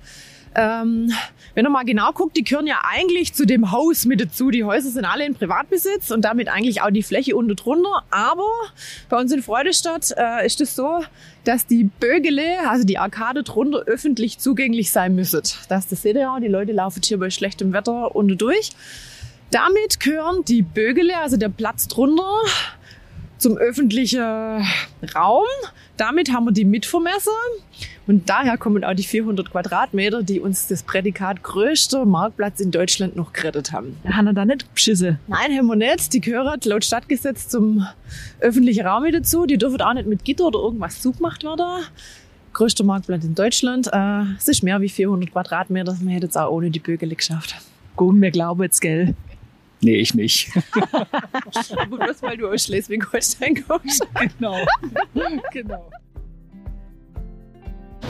Ähm, 0.54 1.12
wenn 1.54 1.64
man 1.64 1.74
mal 1.74 1.86
genau 1.86 2.12
guckt, 2.12 2.36
die 2.36 2.44
gehören 2.44 2.68
ja 2.68 2.82
eigentlich 2.84 3.34
zu 3.34 3.46
dem 3.46 3.72
Haus 3.72 4.06
mit 4.06 4.22
dazu. 4.22 4.52
Die 4.52 4.64
Häuser 4.64 4.90
sind 4.90 5.06
alle 5.06 5.26
in 5.26 5.34
Privatbesitz 5.34 6.12
und 6.12 6.24
damit 6.24 6.50
eigentlich 6.50 6.82
auch 6.82 6.92
die 6.92 7.04
Fläche 7.04 7.36
unter 7.36 7.56
drunter. 7.56 8.04
Aber 8.10 8.50
bei 9.10 9.18
uns 9.18 9.32
in 9.32 9.42
Freudestadt 9.42 10.14
äh, 10.18 10.46
ist 10.46 10.60
es 10.62 10.70
das 10.70 10.76
so, 10.76 11.04
dass 11.44 11.68
die 11.68 11.86
Bögele, 11.86 12.70
also 12.70 12.86
die 12.86 12.98
Arkade 12.98 13.44
drunter, 13.44 13.80
öffentlich 13.86 14.40
zugänglich 14.40 14.92
sein 14.92 15.16
müssen. 15.16 15.42
Das, 15.70 15.88
das 15.88 16.02
seht 16.02 16.16
ihr 16.16 16.22
ja, 16.22 16.40
die 16.40 16.48
Leute 16.48 16.74
laufen 16.74 17.02
hier 17.04 17.18
bei 17.18 17.30
schlechtem 17.30 17.74
Wetter 17.74 18.16
unter 18.16 18.36
durch. 18.36 18.72
Damit 19.52 20.00
gehören 20.00 20.46
die 20.46 20.62
Bögele, 20.62 21.18
also 21.18 21.36
der 21.36 21.50
Platz 21.50 21.88
drunter, 21.88 22.42
zum 23.38 23.58
öffentlichen 23.58 24.22
Raum. 25.16 25.46
Damit 25.98 26.32
haben 26.32 26.46
wir 26.46 26.54
die 26.54 26.64
Mitvermesser. 26.64 27.32
Und 28.12 28.30
daher 28.30 28.58
kommen 28.58 28.84
auch 28.84 28.94
die 28.94 29.04
400 29.04 29.52
Quadratmeter, 29.52 30.22
die 30.22 30.42
uns 30.42 30.68
das 30.68 30.84
Prädikat 30.84 31.44
größter 31.44 32.04
Marktplatz 32.04 32.60
in 32.60 32.70
Deutschland 32.70 33.16
noch 33.16 33.32
gerettet 33.32 33.72
haben. 33.72 33.96
Haben 34.06 34.26
wir 34.26 34.34
da 34.34 34.44
nicht 34.44 34.74
Beschisse? 34.74 35.18
Nein, 35.28 35.58
haben 35.58 35.68
wir 35.68 35.78
nicht. 35.78 36.12
Die 36.12 36.20
gehören 36.20 36.60
laut 36.66 36.84
Stadtgesetz 36.84 37.48
zum 37.48 37.88
öffentlichen 38.42 38.86
Raum 38.86 39.04
mit 39.04 39.16
dazu. 39.16 39.46
Die 39.46 39.58
dürfen 39.58 39.82
auch 39.82 39.94
nicht 39.94 40.08
mit 40.08 40.26
Gitter 40.26 40.48
oder 40.48 40.60
irgendwas 40.60 41.02
zugemacht 41.02 41.46
werden. 41.46 41.86
größter 42.52 42.84
Marktplatz 42.84 43.24
in 43.24 43.34
Deutschland. 43.34 43.88
Äh, 43.94 44.24
es 44.38 44.50
ist 44.50 44.62
mehr 44.62 44.82
wie 44.82 44.90
400 44.90 45.32
Quadratmeter. 45.32 45.96
Man 46.02 46.10
hätte 46.10 46.28
es 46.28 46.36
auch 46.36 46.52
ohne 46.52 46.70
die 46.70 46.80
Bögele 46.80 47.16
geschafft. 47.16 47.56
Gut, 47.96 48.14
mir 48.14 48.32
glauben 48.32 48.62
jetzt, 48.64 48.82
gell? 48.82 49.16
Nee, 49.80 49.96
ich 49.96 50.14
nicht. 50.16 50.52
Aber 50.92 51.98
bloß 51.98 52.22
weil 52.24 52.36
du 52.36 52.50
aus 52.50 52.66
Schleswig-Holstein 52.66 53.64
kommst. 53.66 54.06
genau. 54.20 54.58
genau. 55.54 55.90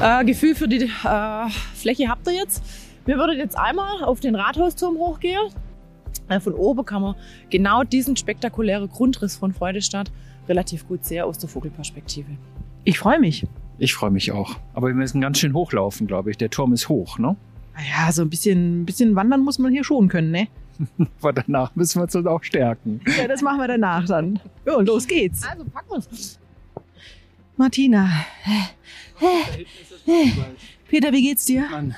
Äh, 0.01 0.25
Gefühl 0.25 0.55
für 0.55 0.67
die 0.67 0.89
äh, 1.03 1.49
Fläche 1.75 2.09
habt 2.09 2.25
ihr 2.27 2.33
jetzt. 2.33 2.63
Wir 3.05 3.17
würden 3.17 3.37
jetzt 3.37 3.55
einmal 3.55 4.03
auf 4.03 4.19
den 4.19 4.33
Rathausturm 4.33 4.97
hochgehen. 4.97 5.51
Äh, 6.27 6.39
von 6.39 6.53
oben 6.53 6.83
kann 6.85 7.03
man 7.03 7.15
genau 7.51 7.83
diesen 7.83 8.15
spektakulären 8.15 8.89
Grundriss 8.89 9.35
von 9.35 9.53
Freudestadt 9.53 10.11
relativ 10.49 10.87
gut 10.87 11.05
sehen 11.05 11.23
aus 11.23 11.37
der 11.37 11.49
Vogelperspektive. 11.49 12.31
Ich 12.83 12.97
freue 12.97 13.19
mich. 13.19 13.45
Ich 13.77 13.93
freue 13.93 14.09
mich 14.09 14.31
auch. 14.31 14.55
Aber 14.73 14.87
wir 14.87 14.95
müssen 14.95 15.21
ganz 15.21 15.37
schön 15.37 15.53
hochlaufen, 15.53 16.07
glaube 16.07 16.31
ich. 16.31 16.37
Der 16.37 16.49
Turm 16.49 16.73
ist 16.73 16.89
hoch, 16.89 17.19
ne? 17.19 17.35
Ja, 17.77 18.11
so 18.11 18.23
ein 18.23 18.29
bisschen, 18.29 18.81
ein 18.81 18.85
bisschen 18.85 19.15
wandern 19.15 19.41
muss 19.41 19.59
man 19.59 19.71
hier 19.71 19.83
schon 19.83 20.07
können, 20.07 20.31
ne? 20.31 20.47
Aber 21.21 21.33
danach 21.33 21.75
müssen 21.75 21.99
wir 21.99 22.03
uns 22.03 22.13
dann 22.13 22.25
auch 22.25 22.43
stärken. 22.43 23.01
Ja, 23.19 23.27
das 23.27 23.43
machen 23.43 23.59
wir 23.59 23.67
danach 23.67 24.07
dann. 24.07 24.39
Ja, 24.65 24.77
und 24.77 24.87
los 24.87 25.05
geht's. 25.05 25.43
Also 25.47 25.63
packen 25.65 25.91
wir's. 25.91 26.39
Martina. 27.61 28.09
Peter, 30.89 31.13
wie 31.13 31.21
geht's 31.21 31.45
dir? 31.45 31.67
Mann. 31.69 31.95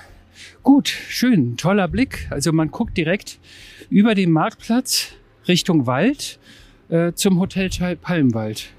Gut, 0.61 0.89
schön, 0.89 1.55
toller 1.55 1.87
Blick. 1.87 2.27
Also 2.31 2.51
man 2.51 2.69
guckt 2.69 2.97
direkt 2.97 3.39
über 3.89 4.13
den 4.13 4.29
Marktplatz 4.31 5.13
Richtung 5.47 5.87
Wald 5.87 6.37
äh, 6.89 7.13
zum 7.13 7.39
Hotel 7.39 7.69
Palmwald. 8.01 8.71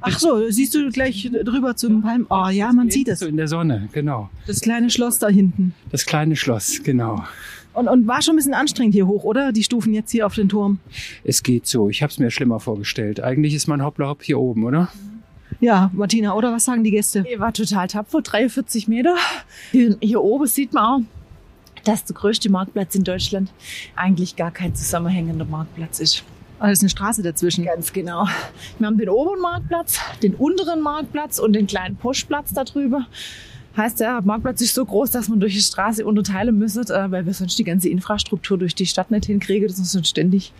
Ach 0.00 0.18
so, 0.18 0.50
siehst 0.50 0.74
du 0.74 0.90
gleich 0.90 1.30
drüber 1.44 1.76
zum 1.76 2.02
Palm. 2.02 2.26
Oh 2.28 2.48
ja, 2.48 2.72
man 2.72 2.90
sieht 2.90 3.06
es. 3.06 3.20
So 3.20 3.26
in 3.26 3.36
der 3.36 3.46
Sonne, 3.46 3.88
genau. 3.92 4.28
Das 4.48 4.62
kleine 4.62 4.90
Schloss 4.90 5.20
da 5.20 5.28
hinten. 5.28 5.76
Das 5.92 6.06
kleine 6.06 6.34
Schloss, 6.34 6.82
genau. 6.82 7.24
Und, 7.72 7.86
und 7.86 8.08
war 8.08 8.20
schon 8.20 8.34
ein 8.34 8.38
bisschen 8.38 8.54
anstrengend 8.54 8.94
hier 8.94 9.06
hoch, 9.06 9.22
oder? 9.22 9.52
Die 9.52 9.62
Stufen 9.62 9.94
jetzt 9.94 10.10
hier 10.10 10.26
auf 10.26 10.34
den 10.34 10.48
Turm. 10.48 10.80
Es 11.22 11.44
geht 11.44 11.68
so. 11.68 11.88
Ich 11.88 12.02
habe 12.02 12.10
es 12.10 12.18
mir 12.18 12.32
schlimmer 12.32 12.58
vorgestellt. 12.58 13.20
Eigentlich 13.20 13.54
ist 13.54 13.68
mein 13.68 13.80
Hoppla 13.84 14.08
Hopp 14.08 14.24
hier 14.24 14.40
oben, 14.40 14.64
oder? 14.64 14.88
Ja, 15.62 15.92
Martina, 15.94 16.34
oder 16.34 16.52
was 16.52 16.64
sagen 16.64 16.82
die 16.82 16.90
Gäste? 16.90 17.24
Ihr 17.30 17.38
war 17.38 17.52
total 17.52 17.86
tapfer, 17.86 18.20
43 18.20 18.88
Meter. 18.88 19.14
Hier, 19.70 20.20
oben 20.20 20.48
sieht 20.48 20.72
man 20.72 20.84
auch, 20.84 21.00
dass 21.84 22.04
der 22.04 22.16
größte 22.16 22.50
Marktplatz 22.50 22.96
in 22.96 23.04
Deutschland 23.04 23.52
eigentlich 23.94 24.34
gar 24.34 24.50
kein 24.50 24.74
zusammenhängender 24.74 25.44
Marktplatz 25.44 26.00
ist. 26.00 26.24
Das 26.58 26.72
ist 26.72 26.82
eine 26.82 26.90
Straße 26.90 27.22
dazwischen. 27.22 27.64
Ganz 27.64 27.92
genau. 27.92 28.26
Wir 28.80 28.88
haben 28.88 28.98
den 28.98 29.08
oberen 29.08 29.40
Marktplatz, 29.40 30.00
den 30.20 30.34
unteren 30.34 30.80
Marktplatz 30.80 31.38
und 31.38 31.52
den 31.52 31.68
kleinen 31.68 31.94
Postplatz 31.94 32.52
da 32.52 32.64
drüber. 32.64 33.06
Heißt, 33.76 34.00
der 34.00 34.20
Marktplatz 34.20 34.60
ist 34.62 34.74
so 34.74 34.84
groß, 34.84 35.12
dass 35.12 35.28
man 35.28 35.38
durch 35.38 35.54
die 35.54 35.60
Straße 35.60 36.04
unterteilen 36.04 36.58
müsstet, 36.58 36.90
äh, 36.90 37.08
weil 37.12 37.24
wir 37.24 37.34
sonst 37.34 37.56
die 37.56 37.64
ganze 37.64 37.88
Infrastruktur 37.88 38.58
durch 38.58 38.74
die 38.74 38.86
Stadt 38.86 39.12
nicht 39.12 39.26
hinkriegen, 39.26 39.68
dass 39.68 39.78
man 39.78 39.86
sonst 39.86 40.08
ständig 40.08 40.52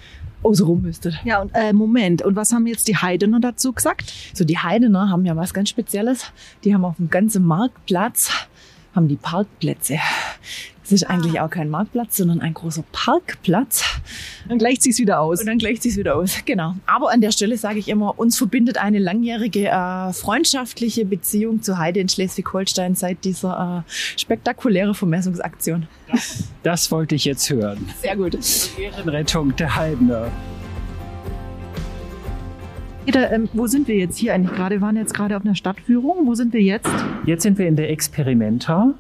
außenrum 0.43 0.83
müsstet. 0.83 1.19
Ja, 1.25 1.41
und 1.41 1.51
äh, 1.55 1.73
Moment. 1.73 2.23
Und 2.23 2.37
was 2.37 2.53
haben 2.53 2.67
jetzt 2.67 2.89
die 2.89 2.97
Heidener 2.97 3.41
dazu 3.41 3.73
gesagt? 3.73 4.13
So, 4.35 4.45
die 4.45 4.59
Heidener 4.59 5.09
haben 5.09 5.25
ja 5.25 5.37
was 5.37 5.55
ganz 5.55 5.69
Spezielles. 5.69 6.33
Die 6.65 6.75
haben 6.75 6.85
auf 6.85 6.97
dem 6.97 7.11
ganzen 7.11 7.45
Marktplatz, 7.45 8.31
haben 8.95 9.09
die 9.09 9.17
Parkplätze. 9.17 9.99
Das 10.83 10.91
ist 10.91 11.05
eigentlich 11.05 11.41
auch 11.41 11.49
kein 11.49 11.71
Marktplatz, 11.71 12.17
sondern 12.17 12.41
ein 12.41 12.55
großer 12.55 12.83
Parkplatz. 12.93 13.85
Dann 14.49 14.59
gleicht 14.59 14.83
sich's 14.83 14.99
wieder 14.99 15.21
aus. 15.21 15.41
Und 15.41 15.47
dann 15.47 15.59
gleicht 15.59 15.83
sich's 15.83 15.97
wieder 15.97 16.17
aus. 16.17 16.37
Genau. 16.45 16.75
Aber 16.87 17.13
an 17.13 17.21
der 17.21 17.31
Stelle 17.31 17.57
sage 17.57 17.79
ich 17.79 17.89
immer, 17.89 18.19
uns 18.19 18.37
verbindet 18.37 18.79
eine 18.79 18.99
langjährige 18.99 19.69
äh, 19.69 20.13
freundschaftliche 20.13 21.05
Beziehung 21.05 21.63
zu 21.63 21.79
Heide 21.79 22.01
in 22.01 22.09
Schleswig-Holstein 22.09 22.97
seit 22.97 23.25
dieser 23.25 23.85
äh, 23.87 23.91
spektakulären 24.19 24.95
Vermessungsaktion. 24.95 25.87
Das 26.63 26.91
wollte 26.91 27.15
ich 27.15 27.25
jetzt 27.25 27.49
hören. 27.49 27.89
Sehr 28.03 28.17
gut. 28.17 28.37
Ehrenrettung 28.79 29.55
der 29.57 29.77
Heidner. 29.77 30.31
Peter, 33.05 33.33
ähm, 33.33 33.49
wo 33.53 33.67
sind 33.67 33.89
wir 33.89 33.97
jetzt 33.97 34.17
hier 34.17 34.35
eigentlich 34.35 34.55
gerade? 34.57 34.77
Wir 34.77 34.81
waren 34.81 34.97
jetzt 34.97 35.15
gerade 35.15 35.37
auf 35.37 35.45
einer 35.45 35.57
Stadtführung. 35.57 36.27
Wo 36.27 36.35
sind 36.35 36.53
wir 36.53 36.61
jetzt? 36.61 36.91
Jetzt 37.27 37.43
sind 37.43 37.59
wir 37.59 37.67
in 37.67 37.77
der 37.77 37.91
Experimenta. 37.91 38.95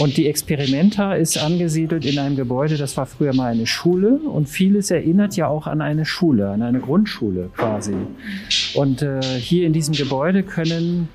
Und 0.00 0.16
die 0.16 0.26
Experimenta 0.26 1.14
ist 1.14 1.38
angesiedelt 1.38 2.04
in 2.04 2.18
einem 2.18 2.36
Gebäude, 2.36 2.76
das 2.76 2.96
war 2.96 3.06
früher 3.06 3.34
mal 3.34 3.52
eine 3.52 3.66
Schule. 3.66 4.14
Und 4.18 4.48
vieles 4.48 4.90
erinnert 4.90 5.36
ja 5.36 5.48
auch 5.48 5.66
an 5.66 5.80
eine 5.80 6.04
Schule, 6.04 6.50
an 6.50 6.62
eine 6.62 6.80
Grundschule 6.80 7.50
quasi. 7.56 7.94
Und 8.74 9.02
äh, 9.02 9.20
hier 9.22 9.66
in 9.66 9.72
diesem 9.72 9.94
Gebäude 9.94 10.42
können, 10.42 11.08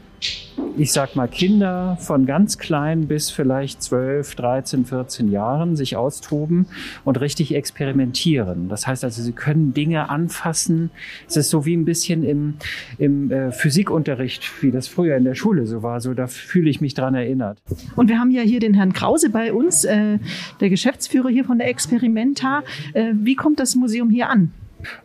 ich 0.77 0.91
sag 0.91 1.15
mal, 1.15 1.27
Kinder 1.27 1.97
von 1.99 2.25
ganz 2.25 2.57
klein 2.57 3.07
bis 3.07 3.29
vielleicht 3.29 3.83
12, 3.83 4.35
13, 4.35 4.85
14 4.85 5.31
Jahren 5.31 5.75
sich 5.75 5.95
austoben 5.95 6.65
und 7.05 7.21
richtig 7.21 7.53
experimentieren. 7.53 8.69
Das 8.69 8.87
heißt 8.87 9.03
also, 9.03 9.21
sie 9.21 9.33
können 9.33 9.73
Dinge 9.73 10.09
anfassen. 10.09 10.89
Es 11.27 11.37
ist 11.37 11.49
so 11.49 11.65
wie 11.65 11.75
ein 11.75 11.85
bisschen 11.85 12.23
im, 12.23 12.55
im 12.97 13.31
äh, 13.31 13.51
Physikunterricht, 13.51 14.63
wie 14.63 14.71
das 14.71 14.87
früher 14.87 15.15
in 15.15 15.25
der 15.25 15.35
Schule 15.35 15.65
so 15.67 15.83
war. 15.83 16.01
So, 16.01 16.13
da 16.13 16.27
fühle 16.27 16.69
ich 16.69 16.81
mich 16.81 16.93
dran 16.93 17.13
erinnert. 17.13 17.61
Und 17.95 18.09
wir 18.09 18.19
haben 18.19 18.31
ja 18.31 18.41
hier 18.41 18.59
den 18.59 18.73
Herrn 18.73 18.93
Krause 18.93 19.29
bei 19.29 19.53
uns, 19.53 19.83
äh, 19.83 20.17
der 20.59 20.69
Geschäftsführer 20.69 21.29
hier 21.29 21.45
von 21.45 21.59
der 21.59 21.67
Experimenta. 21.67 22.63
Äh, 22.93 23.13
wie 23.15 23.35
kommt 23.35 23.59
das 23.59 23.75
Museum 23.75 24.09
hier 24.09 24.29
an? 24.29 24.51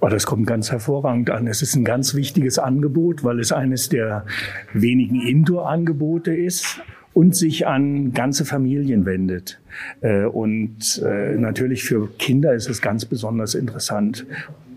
Oh, 0.00 0.08
das 0.08 0.26
kommt 0.26 0.46
ganz 0.46 0.70
hervorragend 0.70 1.30
an. 1.30 1.46
Es 1.46 1.62
ist 1.62 1.74
ein 1.74 1.84
ganz 1.84 2.14
wichtiges 2.14 2.58
Angebot, 2.58 3.24
weil 3.24 3.40
es 3.40 3.52
eines 3.52 3.88
der 3.88 4.24
wenigen 4.72 5.20
Indoor-Angebote 5.20 6.34
ist 6.34 6.80
und 7.14 7.34
sich 7.34 7.66
an 7.66 8.12
ganze 8.12 8.44
Familien 8.44 9.04
wendet. 9.04 9.60
Äh, 10.00 10.24
Und 10.24 11.02
äh, 11.04 11.34
natürlich 11.36 11.84
für 11.84 12.08
Kinder 12.18 12.54
ist 12.54 12.68
es 12.68 12.80
ganz 12.80 13.04
besonders 13.04 13.54
interessant. 13.54 14.24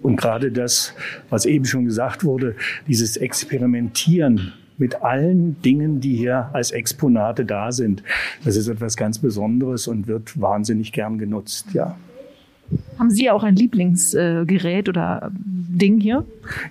Und 0.01 0.15
gerade 0.15 0.51
das, 0.51 0.93
was 1.29 1.45
eben 1.45 1.65
schon 1.65 1.85
gesagt 1.85 2.23
wurde, 2.23 2.55
dieses 2.87 3.17
Experimentieren 3.17 4.53
mit 4.77 5.03
allen 5.03 5.61
Dingen, 5.61 6.01
die 6.01 6.15
hier 6.15 6.49
als 6.53 6.71
Exponate 6.71 7.45
da 7.45 7.71
sind, 7.71 8.01
das 8.43 8.55
ist 8.55 8.67
etwas 8.67 8.97
ganz 8.97 9.19
Besonderes 9.19 9.87
und 9.87 10.07
wird 10.07 10.41
wahnsinnig 10.41 10.91
gern 10.91 11.19
genutzt, 11.19 11.67
ja. 11.73 11.95
Haben 13.01 13.09
Sie 13.09 13.31
auch 13.31 13.41
ein 13.41 13.55
Lieblingsgerät 13.55 14.87
oder 14.87 15.31
Ding 15.33 15.99
hier? 15.99 16.23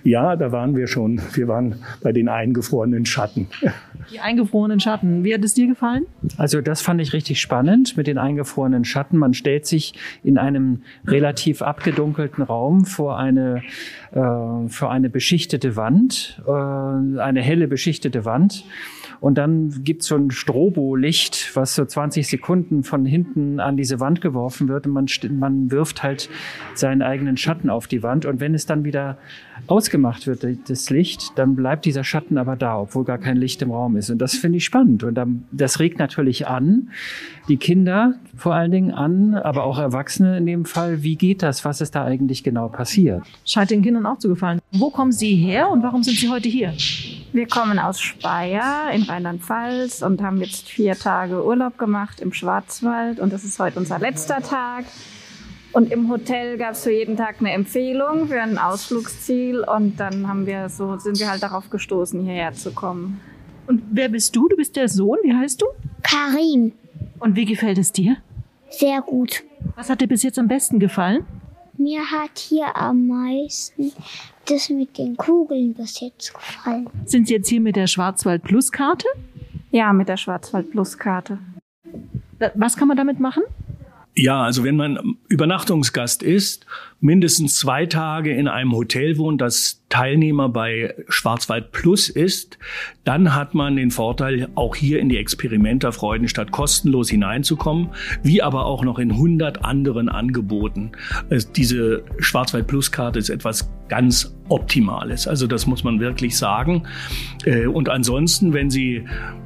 Ja, 0.05 0.37
da 0.37 0.53
waren 0.53 0.77
wir 0.77 0.87
schon. 0.87 1.19
Wir 1.33 1.49
waren 1.49 1.75
bei 2.01 2.13
den 2.13 2.29
eingefrorenen 2.29 3.05
Schatten. 3.05 3.47
Die 4.13 4.21
eingefrorenen 4.21 4.79
Schatten. 4.79 5.25
Wie 5.25 5.33
hat 5.33 5.43
es 5.43 5.55
dir 5.55 5.67
gefallen? 5.67 6.05
Also 6.37 6.61
das 6.61 6.81
fand 6.81 7.01
ich 7.01 7.11
richtig 7.11 7.41
spannend 7.41 7.97
mit 7.97 8.07
den 8.07 8.17
eingefrorenen 8.17 8.85
Schatten. 8.85 9.17
Man 9.17 9.33
stellt 9.33 9.65
sich 9.65 9.93
in 10.23 10.37
einem 10.37 10.83
relativ 11.05 11.61
abgedunkelten 11.61 12.45
Raum 12.45 12.85
vor 12.85 13.19
eine, 13.19 13.61
äh, 14.13 14.69
vor 14.69 14.89
eine 14.89 15.09
beschichtete 15.09 15.75
Wand, 15.75 16.41
äh, 16.47 17.19
eine 17.19 17.41
helle 17.41 17.67
beschichtete 17.67 18.23
Wand. 18.23 18.63
Und 19.21 19.37
dann 19.37 19.83
gibt's 19.83 20.07
so 20.07 20.15
ein 20.15 20.31
Strobolicht, 20.31 21.55
was 21.55 21.75
so 21.75 21.85
20 21.85 22.27
Sekunden 22.27 22.83
von 22.83 23.05
hinten 23.05 23.59
an 23.59 23.77
diese 23.77 23.99
Wand 23.99 24.19
geworfen 24.19 24.67
wird. 24.67 24.87
Und 24.87 24.93
man, 24.93 25.05
man 25.29 25.69
wirft 25.69 26.01
halt 26.01 26.27
seinen 26.73 27.03
eigenen 27.03 27.37
Schatten 27.37 27.69
auf 27.69 27.85
die 27.85 28.01
Wand. 28.01 28.25
Und 28.25 28.39
wenn 28.39 28.55
es 28.55 28.65
dann 28.65 28.83
wieder 28.83 29.19
ausgemacht 29.67 30.25
wird, 30.25 30.43
das 30.67 30.89
Licht, 30.89 31.33
dann 31.35 31.55
bleibt 31.55 31.85
dieser 31.85 32.03
Schatten 32.03 32.39
aber 32.39 32.55
da, 32.55 32.79
obwohl 32.79 33.05
gar 33.05 33.19
kein 33.19 33.37
Licht 33.37 33.61
im 33.61 33.69
Raum 33.69 33.95
ist. 33.95 34.09
Und 34.09 34.17
das 34.17 34.33
finde 34.33 34.57
ich 34.57 34.65
spannend. 34.65 35.03
Und 35.03 35.13
dann, 35.13 35.43
das 35.51 35.79
regt 35.79 35.99
natürlich 35.99 36.47
an, 36.47 36.89
die 37.47 37.57
Kinder 37.57 38.15
vor 38.35 38.55
allen 38.55 38.71
Dingen 38.71 38.91
an, 38.91 39.35
aber 39.35 39.65
auch 39.65 39.77
Erwachsene 39.77 40.35
in 40.39 40.47
dem 40.47 40.65
Fall. 40.65 41.03
Wie 41.03 41.15
geht 41.15 41.43
das? 41.43 41.63
Was 41.63 41.79
ist 41.79 41.93
da 41.93 42.05
eigentlich 42.05 42.43
genau 42.43 42.69
passiert? 42.69 43.21
Scheint 43.45 43.69
den 43.69 43.83
Kindern 43.83 44.07
auch 44.07 44.17
zu 44.17 44.29
gefallen. 44.29 44.59
Wo 44.71 44.89
kommen 44.89 45.11
Sie 45.11 45.35
her 45.35 45.69
und 45.69 45.83
warum 45.83 46.01
sind 46.01 46.17
Sie 46.17 46.27
heute 46.27 46.49
hier? 46.49 46.73
Wir 47.33 47.47
kommen 47.47 47.79
aus 47.79 48.01
Speyer 48.01 48.91
in 48.93 49.03
Rheinland-Pfalz 49.03 50.01
und 50.01 50.21
haben 50.21 50.41
jetzt 50.41 50.67
vier 50.67 50.95
Tage 50.95 51.45
Urlaub 51.45 51.77
gemacht 51.77 52.19
im 52.19 52.33
Schwarzwald 52.33 53.19
und 53.19 53.31
das 53.31 53.43
ist 53.45 53.57
heute 53.59 53.79
unser 53.79 53.99
letzter 53.99 54.41
Tag. 54.41 54.83
Und 55.71 55.89
im 55.93 56.09
Hotel 56.09 56.57
gab 56.57 56.71
es 56.73 56.83
für 56.83 56.91
jeden 56.91 57.15
Tag 57.15 57.37
eine 57.39 57.53
Empfehlung 57.53 58.27
für 58.27 58.41
ein 58.41 58.57
Ausflugsziel 58.57 59.61
und 59.61 59.97
dann 59.97 60.27
haben 60.27 60.45
wir 60.45 60.67
so, 60.67 60.97
sind 60.97 61.19
wir 61.19 61.29
halt 61.29 61.41
darauf 61.41 61.69
gestoßen, 61.69 62.21
hierher 62.25 62.51
zu 62.51 62.71
kommen. 62.73 63.21
Und 63.67 63.81
wer 63.91 64.09
bist 64.09 64.35
du? 64.35 64.49
Du 64.49 64.57
bist 64.57 64.75
der 64.75 64.89
Sohn. 64.89 65.17
Wie 65.23 65.33
heißt 65.33 65.61
du? 65.61 65.65
Karim, 66.03 66.73
Und 67.19 67.37
wie 67.37 67.45
gefällt 67.45 67.77
es 67.77 67.91
dir? 67.93 68.17
sehr 68.69 69.01
gut. 69.01 69.43
Was 69.75 69.89
hat 69.89 69.99
dir 70.01 70.07
bis 70.07 70.23
jetzt 70.23 70.39
am 70.39 70.47
besten 70.47 70.79
gefallen? 70.79 71.25
Mir 71.77 72.01
hat 72.11 72.37
hier 72.37 72.75
am 72.75 73.07
meisten 73.07 73.91
das 74.45 74.69
mit 74.69 74.97
den 74.97 75.17
Kugeln 75.17 75.73
bis 75.73 75.99
jetzt 75.99 76.33
gefallen. 76.33 76.89
Sind 77.05 77.27
Sie 77.27 77.33
jetzt 77.35 77.49
hier 77.49 77.61
mit 77.61 77.75
der 77.75 77.87
Schwarzwald 77.87 78.43
Plus 78.43 78.71
Karte? 78.71 79.07
Ja, 79.71 79.93
mit 79.93 80.09
der 80.09 80.17
Schwarzwald 80.17 80.71
Plus 80.71 80.97
Karte. 80.97 81.39
Was 82.55 82.75
kann 82.75 82.87
man 82.87 82.97
damit 82.97 83.19
machen? 83.19 83.43
Ja, 84.15 84.43
also 84.43 84.63
wenn 84.63 84.75
man 84.75 85.17
Übernachtungsgast 85.29 86.23
ist, 86.23 86.65
mindestens 87.01 87.55
zwei 87.55 87.87
Tage 87.87 88.31
in 88.31 88.47
einem 88.47 88.71
Hotel 88.71 89.17
wohnt, 89.17 89.41
das 89.41 89.83
Teilnehmer 89.89 90.47
bei 90.49 90.93
Schwarzwald 91.09 91.71
Plus 91.71 92.07
ist, 92.07 92.57
dann 93.03 93.35
hat 93.35 93.53
man 93.55 93.75
den 93.75 93.91
Vorteil, 93.91 94.47
auch 94.55 94.75
hier 94.75 94.99
in 94.99 95.09
die 95.09 95.17
Experimenter 95.17 95.91
Freudenstadt 95.91 96.51
kostenlos 96.51 97.09
hineinzukommen, 97.09 97.89
wie 98.23 98.41
aber 98.41 98.65
auch 98.67 98.83
noch 98.83 98.99
in 98.99 99.11
100 99.11 99.65
anderen 99.65 100.07
Angeboten. 100.07 100.91
Diese 101.55 102.03
Schwarzwald 102.19 102.67
Plus 102.67 102.91
Karte 102.91 103.19
ist 103.19 103.29
etwas 103.29 103.69
ganz 103.89 104.33
Optimales. 104.47 105.27
Also 105.27 105.47
das 105.47 105.65
muss 105.65 105.83
man 105.83 105.99
wirklich 105.99 106.37
sagen. 106.37 106.83
Äh, 107.45 107.67
und 107.67 107.89
ansonsten, 107.89 108.53
wenn 108.53 108.69
Sie 108.69 109.05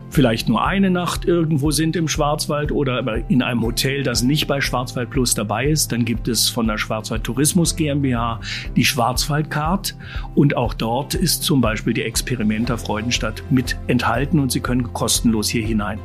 vielleicht 0.09 0.47
nur 0.47 0.65
eine 0.65 0.89
Nacht 0.89 1.25
irgendwo 1.25 1.71
sind 1.71 1.95
im 1.95 2.07
Schwarzwald 2.07 2.71
oder 2.71 3.29
in 3.29 3.41
einem 3.41 3.61
Hotel, 3.61 4.03
das 4.03 4.23
nicht 4.23 4.47
bei 4.47 4.61
Schwarzwald 4.61 5.09
Plus 5.09 5.33
dabei 5.35 5.67
ist, 5.67 5.91
dann 5.91 6.05
gibt 6.05 6.27
es 6.27 6.49
von 6.49 6.67
der 6.67 6.77
Schwarzwald 6.77 7.23
Tourismus 7.45 7.75
GmbH 7.75 8.39
die 8.75 8.83
Schwarzwaldcard 8.83 9.95
und 10.33 10.57
auch 10.57 10.73
dort 10.73 11.13
ist 11.13 11.43
zum 11.43 11.61
Beispiel 11.61 11.93
die 11.93 12.01
Experimenta 12.01 12.75
Freudenstadt 12.75 13.43
mit 13.51 13.77
enthalten 13.85 14.39
und 14.39 14.51
Sie 14.51 14.61
können 14.61 14.91
kostenlos 14.93 15.47
hier 15.47 15.63
hinein. 15.63 15.99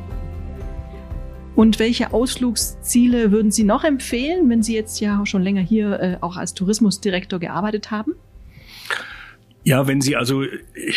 Und 1.55 1.79
welche 1.79 2.13
Ausflugsziele 2.13 3.31
würden 3.31 3.49
Sie 3.49 3.63
noch 3.63 3.83
empfehlen, 3.83 4.51
wenn 4.51 4.61
Sie 4.61 4.75
jetzt 4.75 4.99
ja 4.99 5.25
schon 5.25 5.41
länger 5.41 5.61
hier 5.61 5.99
äh, 5.99 6.17
auch 6.21 6.37
als 6.37 6.53
Tourismusdirektor 6.53 7.39
gearbeitet 7.39 7.89
haben? 7.89 8.13
Ja, 9.63 9.87
wenn 9.87 10.01
Sie 10.01 10.15
also 10.15 10.43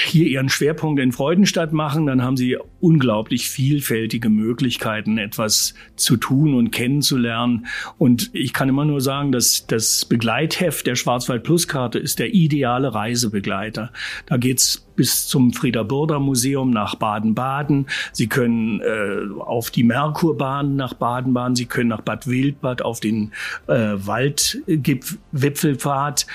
hier 0.07 0.27
Ihren 0.27 0.49
Schwerpunkt 0.49 0.99
in 0.99 1.13
Freudenstadt 1.13 1.75
machen, 1.75 2.07
dann 2.07 2.23
haben 2.23 2.39
Sie 2.39 2.57
unglaublich 2.81 3.51
vielfältige 3.51 4.31
Möglichkeiten, 4.31 5.19
etwas 5.19 5.75
zu 5.97 6.17
tun 6.17 6.55
und 6.55 6.71
kennenzulernen. 6.71 7.67
Und 7.99 8.31
ich 8.33 8.55
kann 8.55 8.71
immer 8.71 8.87
nur 8.87 9.03
sagen, 9.03 9.33
dass 9.33 9.67
das 9.67 10.07
Begleitheft 10.07 10.87
der 10.87 10.95
Schwarzwald 10.95 11.43
Plus 11.43 11.69
Karte 11.69 11.99
ist 11.99 12.19
der 12.19 12.33
ideale 12.33 12.95
Reisebegleiter. 12.95 13.93
Da 14.25 14.39
geht's 14.39 14.84
bis 14.97 15.27
zum 15.27 15.53
Frieder 15.53 15.85
Burda 15.85 16.19
Museum 16.19 16.71
nach 16.71 16.95
Baden-Baden. 16.95 17.87
Sie 18.13 18.29
können 18.29 18.81
äh, 18.81 19.41
auf 19.41 19.71
die 19.71 19.85
Merkurbahn 19.85 20.77
nach 20.77 20.95
Baden-Baden. 20.95 21.57
Sie 21.57 21.67
können 21.67 21.89
nach 21.89 22.03
Bad 22.03 22.27
Wildbad 22.27 22.83
auf 22.83 23.01
den 23.01 23.33
äh, 23.67 23.95
Waldwipfelpfad. 23.95 26.27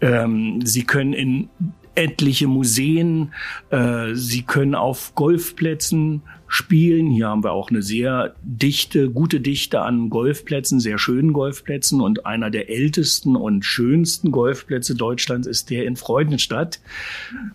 Ähm, 0.00 0.60
Sie 0.64 0.84
können 0.84 1.12
in 1.12 1.48
etliche 1.96 2.46
Museen, 2.46 3.32
äh, 3.70 4.14
Sie 4.14 4.42
können 4.42 4.74
auf 4.74 5.14
Golfplätzen 5.14 6.22
spielen. 6.48 7.10
Hier 7.10 7.28
haben 7.28 7.44
wir 7.44 7.52
auch 7.52 7.70
eine 7.70 7.82
sehr 7.82 8.34
dichte, 8.42 9.10
gute 9.10 9.40
Dichte 9.40 9.82
an 9.82 10.10
Golfplätzen, 10.10 10.80
sehr 10.80 10.98
schönen 10.98 11.32
Golfplätzen. 11.32 12.00
Und 12.00 12.26
einer 12.26 12.50
der 12.50 12.70
ältesten 12.70 13.36
und 13.36 13.64
schönsten 13.64 14.30
Golfplätze 14.30 14.94
Deutschlands 14.94 15.46
ist 15.46 15.70
der 15.70 15.86
in 15.86 15.96
Freudenstadt. 15.96 16.80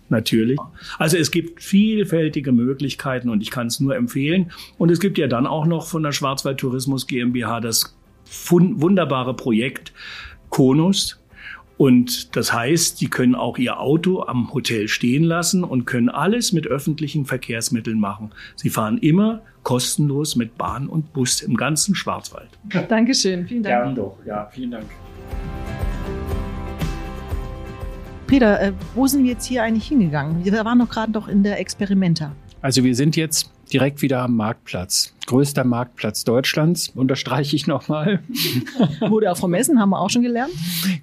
Natürlich. 0.08 0.58
Also 0.98 1.16
es 1.16 1.30
gibt 1.30 1.62
vielfältige 1.62 2.52
Möglichkeiten 2.52 3.28
und 3.28 3.40
ich 3.40 3.50
kann 3.50 3.68
es 3.68 3.80
nur 3.80 3.96
empfehlen. 3.96 4.52
Und 4.78 4.90
es 4.90 5.00
gibt 5.00 5.18
ja 5.18 5.26
dann 5.26 5.46
auch 5.46 5.66
noch 5.66 5.86
von 5.86 6.02
der 6.02 6.12
Schwarzwald 6.12 6.58
Tourismus 6.58 7.06
GmbH 7.06 7.60
das 7.60 7.96
wunderbare 8.50 9.34
Projekt 9.34 9.92
Konus, 10.48 11.21
und 11.82 12.36
das 12.36 12.52
heißt, 12.52 12.98
Sie 12.98 13.08
können 13.08 13.34
auch 13.34 13.58
Ihr 13.58 13.80
Auto 13.80 14.22
am 14.22 14.54
Hotel 14.54 14.86
stehen 14.86 15.24
lassen 15.24 15.64
und 15.64 15.84
können 15.84 16.08
alles 16.08 16.52
mit 16.52 16.68
öffentlichen 16.68 17.24
Verkehrsmitteln 17.24 17.98
machen. 17.98 18.30
Sie 18.54 18.70
fahren 18.70 18.98
immer 18.98 19.42
kostenlos 19.64 20.36
mit 20.36 20.56
Bahn 20.56 20.86
und 20.86 21.12
Bus 21.12 21.40
im 21.40 21.56
ganzen 21.56 21.96
Schwarzwald. 21.96 22.50
Dankeschön, 22.88 23.48
vielen 23.48 23.64
Dank. 23.64 23.84
Gern 23.84 23.94
doch, 23.96 24.16
ja, 24.24 24.48
vielen 24.52 24.70
Dank. 24.70 24.84
Peter, 28.28 28.60
äh, 28.60 28.72
wo 28.94 29.08
sind 29.08 29.24
wir 29.24 29.32
jetzt 29.32 29.46
hier 29.46 29.64
eigentlich 29.64 29.88
hingegangen? 29.88 30.44
Wir 30.44 30.52
waren 30.64 30.78
noch 30.78 30.88
gerade 30.88 31.10
doch 31.10 31.26
in 31.26 31.42
der 31.42 31.58
Experimenta. 31.58 32.30
Also 32.60 32.84
wir 32.84 32.94
sind 32.94 33.16
jetzt 33.16 33.50
direkt 33.72 34.02
wieder 34.02 34.20
am 34.20 34.36
Marktplatz. 34.36 35.14
Größter 35.26 35.64
Marktplatz 35.64 36.24
Deutschlands, 36.24 36.90
unterstreiche 36.94 37.56
ich 37.56 37.66
nochmal. 37.66 38.20
Wurde 39.00 39.30
auch 39.30 39.36
vom 39.36 39.54
Essen, 39.54 39.80
haben 39.80 39.90
wir 39.90 40.00
auch 40.00 40.10
schon 40.10 40.22
gelernt. 40.22 40.52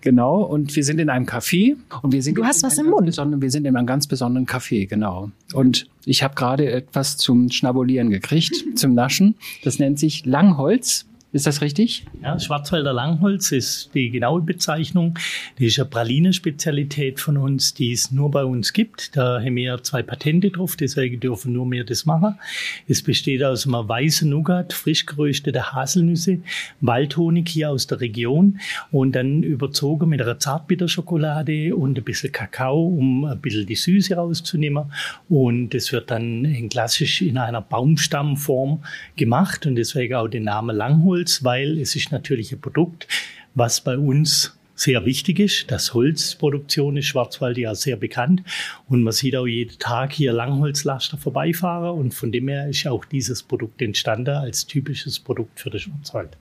Genau, 0.01 0.41
und 0.41 0.75
wir 0.75 0.83
sind 0.83 0.99
in 0.99 1.09
einem 1.09 1.25
Café. 1.25 1.75
Und 2.01 2.13
wir 2.13 2.21
sind 2.21 2.37
du 2.37 2.43
hast 2.43 2.63
was 2.63 2.77
im 2.77 2.87
Mund. 2.87 3.07
Wir 3.07 3.51
sind 3.51 3.65
in 3.65 3.75
einem 3.75 3.87
ganz 3.87 4.07
besonderen 4.07 4.45
Café, 4.45 4.87
genau. 4.87 5.31
Und 5.53 5.87
ich 6.05 6.23
habe 6.23 6.35
gerade 6.35 6.71
etwas 6.71 7.17
zum 7.17 7.49
Schnabulieren 7.49 8.09
gekriegt, 8.09 8.77
zum 8.77 8.93
Naschen. 8.93 9.35
Das 9.63 9.79
nennt 9.79 9.99
sich 9.99 10.25
Langholz. 10.25 11.05
Ist 11.31 11.45
das 11.45 11.61
richtig? 11.61 12.07
Ja, 12.23 12.39
Schwarzwälder 12.39 12.91
Langholz 12.91 13.51
ist 13.51 13.91
die 13.93 14.09
genaue 14.09 14.41
Bezeichnung. 14.41 15.13
Das 15.59 15.67
ist 15.67 15.79
eine 15.79 15.87
Praline-Spezialität 15.87 17.19
von 17.19 17.37
uns, 17.37 17.75
die 17.75 17.91
es 17.91 18.09
nur 18.09 18.31
bei 18.31 18.43
uns 18.43 18.73
gibt. 18.73 19.15
Da 19.15 19.39
haben 19.39 19.55
wir 19.55 19.83
zwei 19.83 20.01
Patente 20.01 20.49
drauf, 20.49 20.75
deswegen 20.75 21.19
dürfen 21.19 21.53
nur 21.53 21.69
wir 21.69 21.83
das 21.83 22.07
machen. 22.07 22.39
Es 22.87 23.03
besteht 23.03 23.43
aus 23.43 23.67
einem 23.67 23.87
weißen 23.87 24.27
Nougat, 24.27 24.73
frisch 24.73 25.05
geröstete 25.05 25.71
Haselnüsse, 25.71 26.39
Waldhonig 26.81 27.47
hier 27.47 27.69
aus 27.69 27.85
der 27.85 28.01
Region 28.01 28.59
und 28.89 29.11
dann 29.11 29.43
überzogen 29.43 30.09
mit 30.09 30.23
einer 30.23 30.39
Zartbitterschokolade 30.39 31.75
und 31.75 31.95
ein 31.95 32.03
bisschen 32.03 32.31
Kakao, 32.31 32.87
um 32.87 33.25
ein 33.25 33.39
bisschen 33.39 33.67
die 33.67 33.75
Süße 33.75 34.15
rauszunehmen. 34.15 34.85
Und 35.29 35.75
das 35.75 35.91
wird 35.91 36.09
dann 36.09 36.69
klassisch 36.71 37.21
in 37.21 37.37
einer 37.37 37.61
Baumstammform 37.61 38.83
gemacht 39.15 39.67
und 39.67 39.75
deswegen 39.75 40.15
auch 40.15 40.27
den 40.27 40.45
Namen 40.45 40.75
Langholz. 40.75 41.18
Holz, 41.19 41.43
weil 41.43 41.77
es 41.79 41.97
ist 41.97 42.13
natürlich 42.13 42.53
ein 42.53 42.61
Produkt, 42.61 43.05
was 43.53 43.81
bei 43.81 43.97
uns 43.97 44.57
sehr 44.75 45.03
wichtig 45.03 45.39
ist. 45.39 45.69
Das 45.69 45.93
Holzproduktion 45.93 46.95
ist 46.95 47.07
Schwarzwald 47.07 47.57
ja 47.57 47.75
sehr 47.75 47.97
bekannt 47.97 48.41
und 48.87 49.03
man 49.03 49.11
sieht 49.11 49.35
auch 49.35 49.45
jeden 49.45 49.77
Tag 49.79 50.13
hier 50.13 50.31
Langholzlaster 50.31 51.17
vorbeifahren 51.17 51.99
und 51.99 52.13
von 52.13 52.31
dem 52.31 52.47
her 52.47 52.69
ist 52.69 52.87
auch 52.87 53.03
dieses 53.03 53.43
Produkt 53.43 53.81
entstanden 53.81 54.35
als 54.35 54.65
typisches 54.65 55.19
Produkt 55.19 55.59
für 55.59 55.69
den 55.69 55.81
Schwarzwald. 55.81 56.37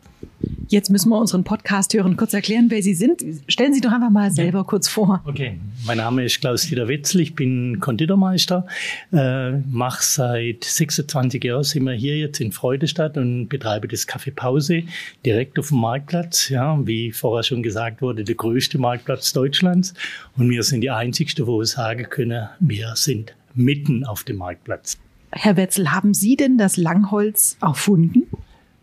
Jetzt 0.68 0.90
müssen 0.90 1.08
wir 1.08 1.18
unseren 1.18 1.44
Podcast-Hörern 1.44 2.16
kurz 2.16 2.34
erklären, 2.34 2.66
wer 2.68 2.82
Sie 2.82 2.92
sind. 2.92 3.24
Stellen 3.48 3.72
Sie 3.72 3.80
doch 3.80 3.90
einfach 3.90 4.10
mal 4.10 4.30
selber 4.30 4.58
ja. 4.58 4.64
kurz 4.64 4.86
vor. 4.86 5.22
Okay, 5.26 5.58
mein 5.86 5.96
Name 5.96 6.24
ist 6.24 6.40
Klaus-Dieter 6.40 6.88
Wetzel, 6.88 7.22
ich 7.22 7.34
bin 7.34 7.80
Konditormeister, 7.80 8.66
äh, 9.12 9.52
mache 9.52 10.02
seit 10.02 10.64
26 10.64 11.42
Jahren, 11.42 11.64
sind 11.64 11.84
wir 11.84 11.94
hier 11.94 12.18
jetzt 12.18 12.40
in 12.40 12.52
Freudestadt 12.52 13.16
und 13.16 13.48
betreibe 13.48 13.88
das 13.88 14.06
Café 14.06 14.30
Pause 14.30 14.82
direkt 15.24 15.58
auf 15.58 15.68
dem 15.68 15.78
Marktplatz. 15.78 16.50
Ja, 16.50 16.78
wie 16.86 17.12
vorher 17.12 17.44
schon 17.44 17.62
gesagt 17.62 18.02
wurde, 18.02 18.24
der 18.24 18.34
größte 18.34 18.78
Marktplatz 18.78 19.32
Deutschlands. 19.32 19.94
Und 20.36 20.50
wir 20.50 20.62
sind 20.62 20.82
die 20.82 20.90
Einzigste, 20.90 21.46
wo 21.46 21.60
wir 21.60 21.66
sagen 21.66 22.06
können, 22.10 22.48
wir 22.60 22.92
sind 22.94 23.34
mitten 23.54 24.04
auf 24.04 24.22
dem 24.24 24.36
Marktplatz. 24.36 24.98
Herr 25.32 25.56
Wetzel, 25.56 25.92
haben 25.92 26.14
Sie 26.14 26.36
denn 26.36 26.58
das 26.58 26.76
Langholz 26.76 27.56
erfunden? 27.60 28.26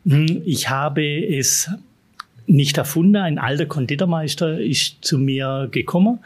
Hm, 0.06 0.42
ich 0.46 0.70
habe 0.70 1.04
es 1.04 1.70
nicht 2.48 2.78
erfunden. 2.78 3.16
Ein 3.16 3.40
alter 3.40 3.66
Konditormeister 3.66 4.60
ist 4.60 4.98
zu 5.02 5.18
mir 5.18 5.68
gekommen 5.72 6.20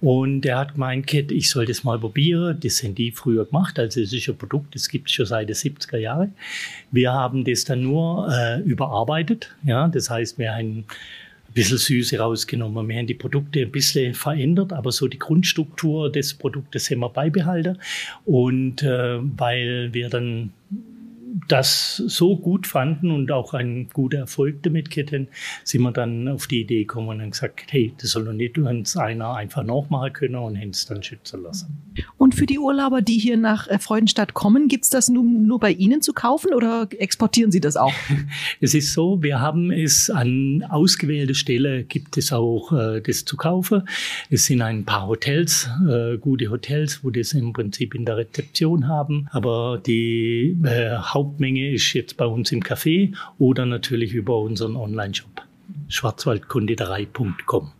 und 0.00 0.40
der 0.40 0.58
hat 0.58 0.74
gemeint, 0.74 1.12
ich 1.12 1.50
soll 1.50 1.66
das 1.66 1.84
mal 1.84 1.98
probieren. 1.98 2.58
Das 2.60 2.82
haben 2.82 2.94
die 2.94 3.12
früher 3.12 3.44
gemacht. 3.44 3.78
Also 3.78 4.00
es 4.00 4.12
ist 4.12 4.28
ein 4.28 4.36
Produkt, 4.36 4.74
das 4.74 4.88
gibt 4.88 5.08
es 5.08 5.14
schon 5.14 5.26
seit 5.26 5.48
den 5.48 5.56
70er 5.56 5.98
Jahren. 5.98 6.34
Wir 6.90 7.12
haben 7.12 7.44
das 7.44 7.64
dann 7.64 7.82
nur 7.82 8.28
äh, 8.32 8.60
überarbeitet. 8.60 9.54
Ja, 9.64 9.88
das 9.88 10.08
heißt, 10.08 10.38
wir 10.38 10.52
haben 10.52 10.78
ein 10.78 10.84
bisschen 11.52 11.78
Süße 11.78 12.18
rausgenommen. 12.18 12.88
Wir 12.88 12.96
haben 12.96 13.06
die 13.06 13.14
Produkte 13.14 13.60
ein 13.60 13.70
bisschen 13.70 14.14
verändert, 14.14 14.72
aber 14.72 14.92
so 14.92 15.08
die 15.08 15.18
Grundstruktur 15.18 16.10
des 16.10 16.34
Produktes 16.34 16.90
haben 16.90 17.00
wir 17.00 17.10
beibehalten. 17.10 17.78
Und 18.24 18.82
äh, 18.82 19.18
weil 19.20 19.92
wir 19.92 20.08
dann 20.08 20.52
das 21.48 21.96
so 21.96 22.36
gut 22.36 22.66
fanden 22.66 23.10
und 23.10 23.30
auch 23.30 23.52
einen 23.52 23.88
guten 23.90 24.16
Erfolg 24.16 24.62
damit 24.62 24.96
hatten, 24.96 25.28
sind 25.64 25.82
wir 25.82 25.92
dann 25.92 26.28
auf 26.28 26.46
die 26.46 26.62
Idee 26.62 26.80
gekommen 26.80 27.08
und 27.08 27.20
haben 27.20 27.30
gesagt, 27.30 27.64
hey, 27.68 27.92
das 28.00 28.10
soll 28.10 28.24
doch 28.24 28.32
nicht 28.32 28.58
uns 28.58 28.96
einer 28.96 29.34
einfach 29.34 29.62
nachmachen 29.62 30.12
können 30.12 30.36
und 30.36 30.56
haben 30.58 30.70
es 30.70 30.86
dann 30.86 31.02
schützen 31.02 31.42
lassen. 31.42 31.76
Und 32.16 32.34
für 32.34 32.46
die 32.46 32.58
Urlauber, 32.58 33.02
die 33.02 33.18
hier 33.18 33.36
nach 33.36 33.68
äh, 33.68 33.78
Freudenstadt 33.78 34.34
kommen, 34.34 34.68
gibt 34.68 34.84
es 34.84 34.90
das 34.90 35.08
nur, 35.08 35.24
nur 35.24 35.60
bei 35.60 35.72
Ihnen 35.72 36.00
zu 36.02 36.12
kaufen 36.12 36.54
oder 36.54 36.88
exportieren 36.98 37.50
Sie 37.50 37.60
das 37.60 37.76
auch? 37.76 37.92
es 38.60 38.74
ist 38.74 38.92
so, 38.92 39.22
wir 39.22 39.40
haben 39.40 39.70
es 39.70 40.10
an 40.10 40.64
ausgewählte 40.68 41.34
Stellen 41.34 41.86
gibt 41.88 42.16
es 42.16 42.32
auch 42.32 42.72
äh, 42.72 43.00
das 43.00 43.24
zu 43.24 43.36
kaufen. 43.36 43.82
Es 44.30 44.46
sind 44.46 44.62
ein 44.62 44.84
paar 44.84 45.06
Hotels, 45.06 45.68
äh, 45.88 46.16
gute 46.18 46.50
Hotels, 46.50 47.04
wo 47.04 47.10
das 47.10 47.32
im 47.32 47.52
Prinzip 47.52 47.94
in 47.94 48.04
der 48.04 48.16
Rezeption 48.16 48.88
haben, 48.88 49.28
aber 49.32 49.80
die 49.84 50.56
äh, 50.64 50.96
Hauptmenge 51.26 51.72
ist 51.72 51.92
jetzt 51.92 52.16
bei 52.16 52.24
uns 52.24 52.52
im 52.52 52.62
Café 52.62 53.12
oder 53.38 53.66
natürlich 53.66 54.14
über 54.14 54.38
unseren 54.38 54.76
Online-Shop 54.76 55.42
schwarzwaldkonditorei.com. 55.88 57.72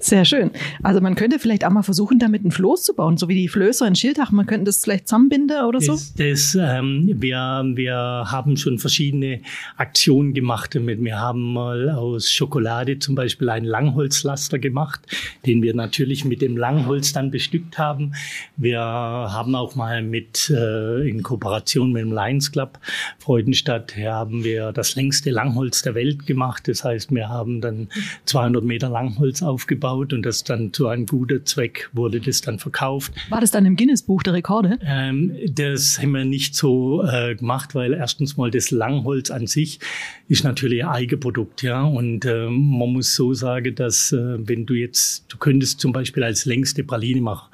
Sehr 0.00 0.24
schön. 0.24 0.50
Also 0.82 1.00
man 1.00 1.14
könnte 1.14 1.38
vielleicht 1.38 1.64
auch 1.64 1.70
mal 1.70 1.82
versuchen, 1.82 2.18
damit 2.18 2.44
ein 2.44 2.50
Floß 2.50 2.84
zu 2.84 2.94
bauen, 2.94 3.16
so 3.16 3.28
wie 3.28 3.34
die 3.34 3.48
Flößer 3.48 3.86
in 3.86 3.94
Schildach. 3.94 4.30
Man 4.30 4.46
könnte 4.46 4.64
das 4.64 4.82
vielleicht 4.82 5.08
zusammenbinden 5.08 5.64
oder 5.64 5.80
so. 5.80 5.92
Das, 5.92 6.14
das, 6.14 6.58
ähm, 6.60 7.10
wir, 7.16 7.62
wir 7.74 7.94
haben 7.94 8.56
schon 8.56 8.78
verschiedene 8.78 9.40
Aktionen 9.76 10.34
gemacht 10.34 10.74
damit. 10.74 11.02
Wir 11.02 11.18
haben 11.20 11.52
mal 11.52 11.90
aus 11.90 12.30
Schokolade 12.30 12.98
zum 12.98 13.14
Beispiel 13.14 13.48
einen 13.48 13.66
Langholzlaster 13.66 14.58
gemacht, 14.58 15.00
den 15.46 15.62
wir 15.62 15.74
natürlich 15.74 16.24
mit 16.24 16.42
dem 16.42 16.56
Langholz 16.56 17.12
dann 17.12 17.30
bestückt 17.30 17.78
haben. 17.78 18.12
Wir 18.56 18.80
haben 18.80 19.54
auch 19.54 19.74
mal 19.74 20.02
mit 20.02 20.50
äh, 20.50 21.08
in 21.08 21.22
Kooperation 21.22 21.92
mit 21.92 22.02
dem 22.02 22.12
Lions 22.12 22.52
Club 22.52 22.78
Freudenstadt 23.18 23.96
haben 23.96 24.44
wir 24.44 24.72
das 24.72 24.94
längste 24.94 25.30
Langholz 25.30 25.82
der 25.82 25.94
Welt 25.94 26.26
gemacht. 26.26 26.68
Das 26.68 26.84
heißt, 26.84 27.12
wir 27.12 27.28
haben 27.28 27.60
dann 27.60 27.88
200 28.26 28.64
Meter 28.64 28.88
Langholz 28.88 29.42
aufgebaut 29.66 30.12
und 30.12 30.22
das 30.24 30.44
dann 30.44 30.72
zu 30.72 30.86
einem 30.86 31.06
guten 31.06 31.44
Zweck 31.44 31.90
wurde 31.92 32.20
das 32.20 32.40
dann 32.40 32.58
verkauft. 32.58 33.12
War 33.28 33.40
das 33.40 33.50
dann 33.50 33.66
im 33.66 33.76
Guinness-Buch 33.76 34.22
der 34.22 34.34
Rekorde? 34.34 34.78
Ähm, 34.84 35.36
das 35.50 35.98
haben 36.00 36.12
wir 36.12 36.24
nicht 36.24 36.54
so 36.54 37.02
äh, 37.04 37.34
gemacht, 37.34 37.74
weil 37.74 37.92
erstens 37.92 38.36
mal 38.36 38.50
das 38.50 38.70
Langholz 38.70 39.30
an 39.30 39.46
sich 39.48 39.80
ist 40.28 40.44
natürlich 40.44 40.84
ein 40.84 40.90
Eigenprodukt, 40.90 41.62
ja. 41.62 41.82
Und 41.82 42.24
äh, 42.24 42.46
man 42.48 42.92
muss 42.92 43.14
so 43.14 43.34
sagen, 43.34 43.74
dass 43.74 44.12
äh, 44.12 44.36
wenn 44.38 44.66
du 44.66 44.74
jetzt, 44.74 45.24
du 45.28 45.36
könntest 45.38 45.80
zum 45.80 45.92
Beispiel 45.92 46.22
als 46.22 46.44
längste 46.44 46.84
Praline 46.84 47.20
machen, 47.20 47.48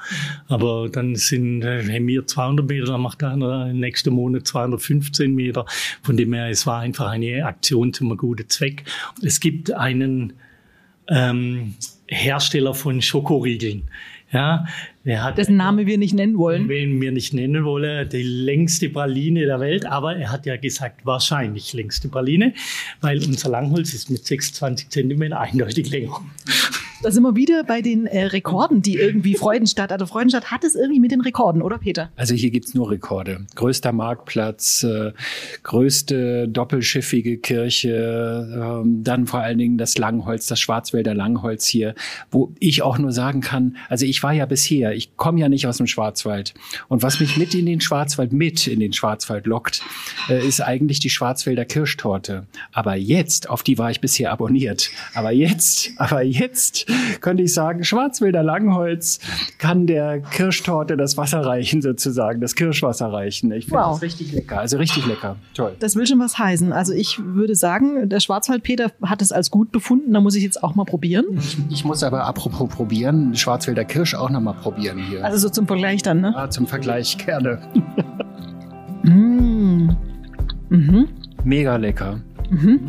aber 0.49 0.89
dann 0.91 1.17
sind 1.17 1.63
äh, 1.63 1.83
haben 1.83 2.07
wir 2.07 2.27
200 2.27 2.69
Meter, 2.69 2.87
dann 2.87 3.01
macht 3.01 3.23
der 3.23 3.31
andere 3.31 3.73
nächsten 3.73 4.13
Monat 4.13 4.47
215 4.47 5.35
Meter. 5.35 5.65
Von 6.03 6.17
dem 6.17 6.33
her, 6.35 6.49
es 6.49 6.67
war 6.67 6.81
einfach 6.81 7.11
eine 7.11 7.47
Aktion 7.47 7.93
zum 7.93 8.17
guten 8.17 8.49
Zweck. 8.49 8.85
Es 9.23 9.41
gibt 9.41 9.73
einen 9.73 10.35
ähm, 11.13 11.75
Hersteller 12.09 12.75
von 12.75 13.01
Schokoriegeln. 13.03 13.85
Ja, 14.33 14.65
er 15.05 15.25
hat, 15.25 15.37
Dessen 15.37 15.57
Name 15.57 15.87
wir 15.87 15.99
nicht 15.99 16.15
nennen 16.15 16.39
wollen. 16.39 16.67
Wen 16.69 16.99
wir 17.03 17.13
nicht 17.13 17.35
nennen 17.35 17.65
wollen, 17.65 18.09
die 18.09 18.23
längste 18.23 18.89
Praline 18.89 19.45
der 19.45 19.61
Welt, 19.61 19.85
aber 19.85 20.17
er 20.17 20.33
hat 20.33 20.47
ja 20.47 20.57
gesagt, 20.57 21.05
wahrscheinlich 21.05 21.75
längste 21.75 22.09
Praline, 22.09 22.55
weil 23.03 23.19
unser 23.19 23.51
Langholz 23.51 23.93
ist 23.93 24.09
mit 24.09 24.25
26 24.25 24.89
Zentimeter 24.89 25.39
eindeutig 25.39 25.91
länger. 25.91 26.19
Da 27.03 27.11
sind 27.11 27.25
wir 27.25 27.35
wieder 27.35 27.65
bei 27.65 27.83
den 27.83 28.07
äh, 28.07 28.27
Rekorden, 28.27 28.81
die 28.81 28.95
irgendwie 28.95 29.35
Freudenstadt, 29.35 29.91
also 29.91 30.07
Freudenstadt 30.07 30.53
hat 30.53 30.63
es 30.63 30.77
irgendwie 30.77 31.01
mit 31.01 31.11
den 31.11 31.21
Rekorden, 31.21 31.61
oder 31.61 31.79
Peter? 31.79 32.13
Also 32.15 32.35
hier 32.35 32.51
gibt's 32.51 32.75
nur 32.75 32.93
Rekorde. 32.93 33.45
Größter 33.57 33.91
Marktplatz, 33.91 34.85
äh, 34.85 35.11
größte 35.65 36.47
doppelschiffige 36.47 37.39
Kirche, 37.39 38.83
ähm, 38.85 39.03
dann 39.03 39.27
vor 39.27 39.41
allen 39.41 39.59
Dingen 39.59 39.79
das 39.79 39.99
Langholz, 39.99 40.47
das 40.47 40.61
Schwarzwälder 40.61 41.13
Langholz 41.13 41.67
hier, 41.67 41.97
wo 42.31 42.53
ich 42.61 42.83
auch 42.83 42.99
nur 42.99 43.11
sagen 43.11 43.41
kann, 43.41 43.79
also 43.89 44.07
ich 44.07 44.23
war 44.23 44.33
ja 44.33 44.47
bisher, 44.47 44.95
ich 44.95 45.17
komme 45.17 45.41
ja 45.41 45.49
nicht 45.49 45.67
aus 45.67 45.79
dem 45.79 45.89
Schwarzwald. 45.89 46.55
Und 46.87 47.03
was 47.03 47.19
mich 47.19 47.37
mit 47.37 47.53
in 47.57 47.67
den 47.67 47.81
Schwarzwald, 47.81 48.33
mit 48.33 48.69
in 48.69 48.79
den 48.79 48.93
Schwarzwald 48.93 49.47
lockt, 49.47 49.83
äh, 50.29 50.47
ist 50.47 50.61
eigentlich 50.61 51.01
die 51.01 51.11
Schwarzwälder 51.11 51.65
Kirschtorte. 51.65 52.47
Aber 52.71 52.95
jetzt, 52.95 53.51
auf 53.51 53.65
die 53.65 53.77
war 53.77 53.91
ich 53.91 54.01
bisher 54.01 54.31
abonniert. 54.31 54.91
Aber 55.15 55.33
jetzt, 55.33 55.91
aber 55.97 56.23
jetzt 56.23 56.87
könnte 57.21 57.43
ich 57.43 57.53
sagen, 57.55 57.85
Schwarzwälder 57.85 58.43
Langholz 58.43 59.21
kann 59.59 59.87
der 59.87 60.21
Kirschtorte 60.21 60.97
das 60.97 61.17
Wasser 61.17 61.45
reichen, 61.45 61.83
sozusagen, 61.83 62.41
das 62.41 62.55
Kirschwasser 62.55 63.13
reichen. 63.13 63.53
Ich 63.53 63.67
finde 63.67 63.81
Wow. 63.83 63.93
das 63.95 64.03
richtig 64.03 64.33
lecker. 64.33 64.59
Also 64.61 64.77
richtig 64.79 65.07
lecker. 65.07 65.37
Toll. 65.55 65.75
Das 65.81 65.97
will 65.97 66.07
schon 66.07 66.19
was 66.19 66.39
heißen. 66.39 66.73
Also 66.73 66.93
ich 66.93 67.19
würde 67.25 67.55
sagen, 67.55 68.09
der 68.09 68.21
Schwarzwald-Peter 68.21 68.93
hat 69.03 69.23
es 69.23 69.33
als 69.33 69.51
gut 69.51 69.73
befunden. 69.73 70.13
Da 70.13 70.21
muss 70.21 70.35
ich 70.35 70.43
jetzt 70.43 70.63
auch 70.63 70.75
mal 70.75 70.85
probieren. 70.85 71.25
Ich 71.71 71.85
muss 71.85 72.03
aber 72.03 72.25
apropos 72.25 72.69
probieren, 72.69 73.35
Schwarzwälder 73.35 73.85
Kirsch 73.85 74.15
auch 74.15 74.31
nochmal 74.31 74.55
probieren 74.55 74.99
hier. 74.99 75.25
Also 75.25 75.39
so 75.39 75.49
zum 75.49 75.67
Vergleich 75.67 76.03
dann, 76.03 76.21
ne? 76.21 76.33
Ah, 76.37 76.49
zum 76.51 76.67
Vergleich 76.67 77.19
gerne. 77.19 77.59
Mm. 79.05 79.91
Mhm. 80.69 81.09
Mega 81.45 81.77
lecker. 81.77 82.21
Mhm. 82.51 82.81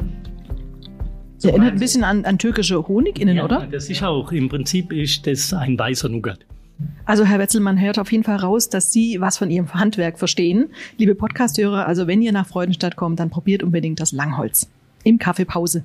Erinnert 1.49 1.73
ein 1.73 1.79
bisschen 1.79 2.03
an, 2.03 2.25
an 2.25 2.37
türkische 2.37 2.87
Honig 2.87 3.19
innen, 3.19 3.37
Ja, 3.37 3.45
oder? 3.45 3.67
Das 3.71 3.89
ist 3.89 4.03
auch, 4.03 4.31
im 4.31 4.49
Prinzip 4.49 4.91
ist 4.91 5.27
das 5.27 5.53
ein 5.53 5.77
weißer 5.77 6.09
Nougat. 6.09 6.39
Also 7.05 7.23
Herr 7.25 7.39
Wetzel, 7.39 7.61
man 7.61 7.79
hört 7.79 7.99
auf 7.99 8.11
jeden 8.11 8.23
Fall 8.23 8.37
raus, 8.37 8.69
dass 8.69 8.91
Sie 8.91 9.19
was 9.19 9.37
von 9.37 9.49
Ihrem 9.49 9.73
Handwerk 9.73 10.17
verstehen. 10.17 10.69
Liebe 10.97 11.15
Podcasthörer, 11.15 11.87
also 11.87 12.07
wenn 12.07 12.21
ihr 12.21 12.31
nach 12.31 12.47
Freudenstadt 12.47 12.95
kommt, 12.95 13.19
dann 13.19 13.29
probiert 13.29 13.63
unbedingt 13.63 13.99
das 13.99 14.11
Langholz. 14.11 14.69
Im 15.03 15.19
Kaffeepause. 15.19 15.83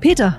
Peter, 0.00 0.38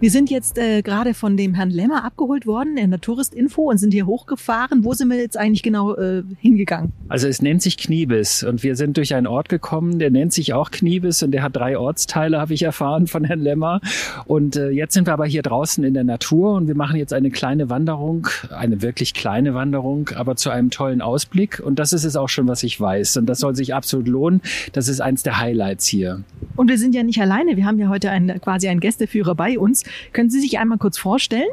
wir 0.00 0.10
sind 0.10 0.30
jetzt 0.30 0.58
äh, 0.58 0.82
gerade 0.82 1.14
von 1.14 1.36
dem 1.36 1.54
Herrn 1.54 1.70
Lemmer 1.70 2.04
abgeholt 2.04 2.46
worden 2.46 2.76
in 2.76 2.90
der 2.90 3.00
Touristinfo 3.00 3.70
und 3.70 3.78
sind 3.78 3.92
hier 3.92 4.06
hochgefahren. 4.06 4.84
Wo 4.84 4.92
sind 4.92 5.08
wir 5.08 5.18
jetzt 5.18 5.36
eigentlich 5.36 5.62
genau 5.62 5.94
äh, 5.94 6.22
hingegangen? 6.40 6.92
Also 7.08 7.28
es 7.28 7.40
nennt 7.40 7.62
sich 7.62 7.78
Kniebis 7.78 8.42
und 8.42 8.62
wir 8.62 8.76
sind 8.76 8.96
durch 8.96 9.14
einen 9.14 9.26
Ort 9.26 9.48
gekommen, 9.48 9.98
der 9.98 10.10
nennt 10.10 10.32
sich 10.32 10.52
auch 10.52 10.70
Kniebis 10.70 11.22
und 11.22 11.30
der 11.30 11.42
hat 11.42 11.56
drei 11.56 11.78
Ortsteile, 11.78 12.40
habe 12.40 12.54
ich 12.54 12.62
erfahren 12.62 13.06
von 13.06 13.24
Herrn 13.24 13.40
Lemmer. 13.40 13.80
Und 14.26 14.56
äh, 14.56 14.70
jetzt 14.70 14.94
sind 14.94 15.06
wir 15.06 15.12
aber 15.12 15.26
hier 15.26 15.42
draußen 15.42 15.84
in 15.84 15.94
der 15.94 16.04
Natur 16.04 16.54
und 16.54 16.66
wir 16.66 16.74
machen 16.74 16.96
jetzt 16.96 17.12
eine 17.12 17.30
kleine 17.30 17.70
Wanderung, 17.70 18.26
eine 18.50 18.82
wirklich 18.82 19.14
kleine 19.14 19.54
Wanderung, 19.54 20.10
aber 20.16 20.36
zu 20.36 20.50
einem 20.50 20.70
tollen 20.70 21.02
Ausblick. 21.02 21.60
Und 21.64 21.78
das 21.78 21.92
ist 21.92 22.04
es 22.04 22.16
auch 22.16 22.28
schon, 22.28 22.48
was 22.48 22.62
ich 22.62 22.80
weiß. 22.80 23.16
Und 23.18 23.26
das 23.26 23.38
soll 23.38 23.54
sich 23.54 23.74
absolut 23.74 24.08
lohnen. 24.08 24.40
Das 24.72 24.88
ist 24.88 25.00
eins 25.00 25.22
der 25.22 25.38
Highlights 25.38 25.86
hier. 25.86 26.24
Und 26.56 26.68
wir 26.68 26.78
sind 26.78 26.94
ja 26.94 27.02
nicht 27.02 27.20
alleine. 27.20 27.56
Wir 27.56 27.64
haben 27.64 27.78
ja 27.78 27.88
heute 27.88 28.10
einen, 28.10 28.40
quasi 28.40 28.68
einen 28.68 28.80
Gästeführer 28.80 29.34
bei 29.34 29.58
uns. 29.58 29.83
Können 30.12 30.30
Sie 30.30 30.40
sich 30.40 30.58
einmal 30.58 30.78
kurz 30.78 30.98
vorstellen? 30.98 31.48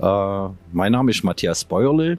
Äh, 0.00 0.48
mein 0.72 0.92
Name 0.92 1.10
ist 1.10 1.22
Matthias 1.22 1.64
Bäuerle. 1.64 2.18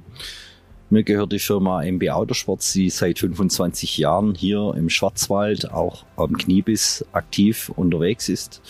Mir 0.90 1.04
gehört 1.04 1.32
die 1.32 1.40
Firma 1.40 1.84
MB 1.84 2.10
Autosports, 2.12 2.74
die 2.74 2.90
seit 2.90 3.20
25 3.20 3.98
Jahren 3.98 4.36
hier 4.36 4.74
im 4.78 4.90
Schwarzwald, 4.90 5.72
auch 5.72 6.06
am 6.18 6.38
Kniebiss 6.38 7.04
aktiv 7.14 7.72
unterwegs 7.76 8.30
ist. 8.30 8.62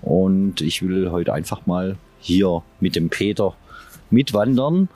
Und 0.00 0.60
ich 0.60 0.82
will 0.82 1.10
heute 1.10 1.34
einfach 1.34 1.66
mal 1.66 1.96
hier 2.20 2.62
mit 2.80 2.96
dem 2.96 3.10
Peter 3.10 3.54
mitwandern 4.10 4.88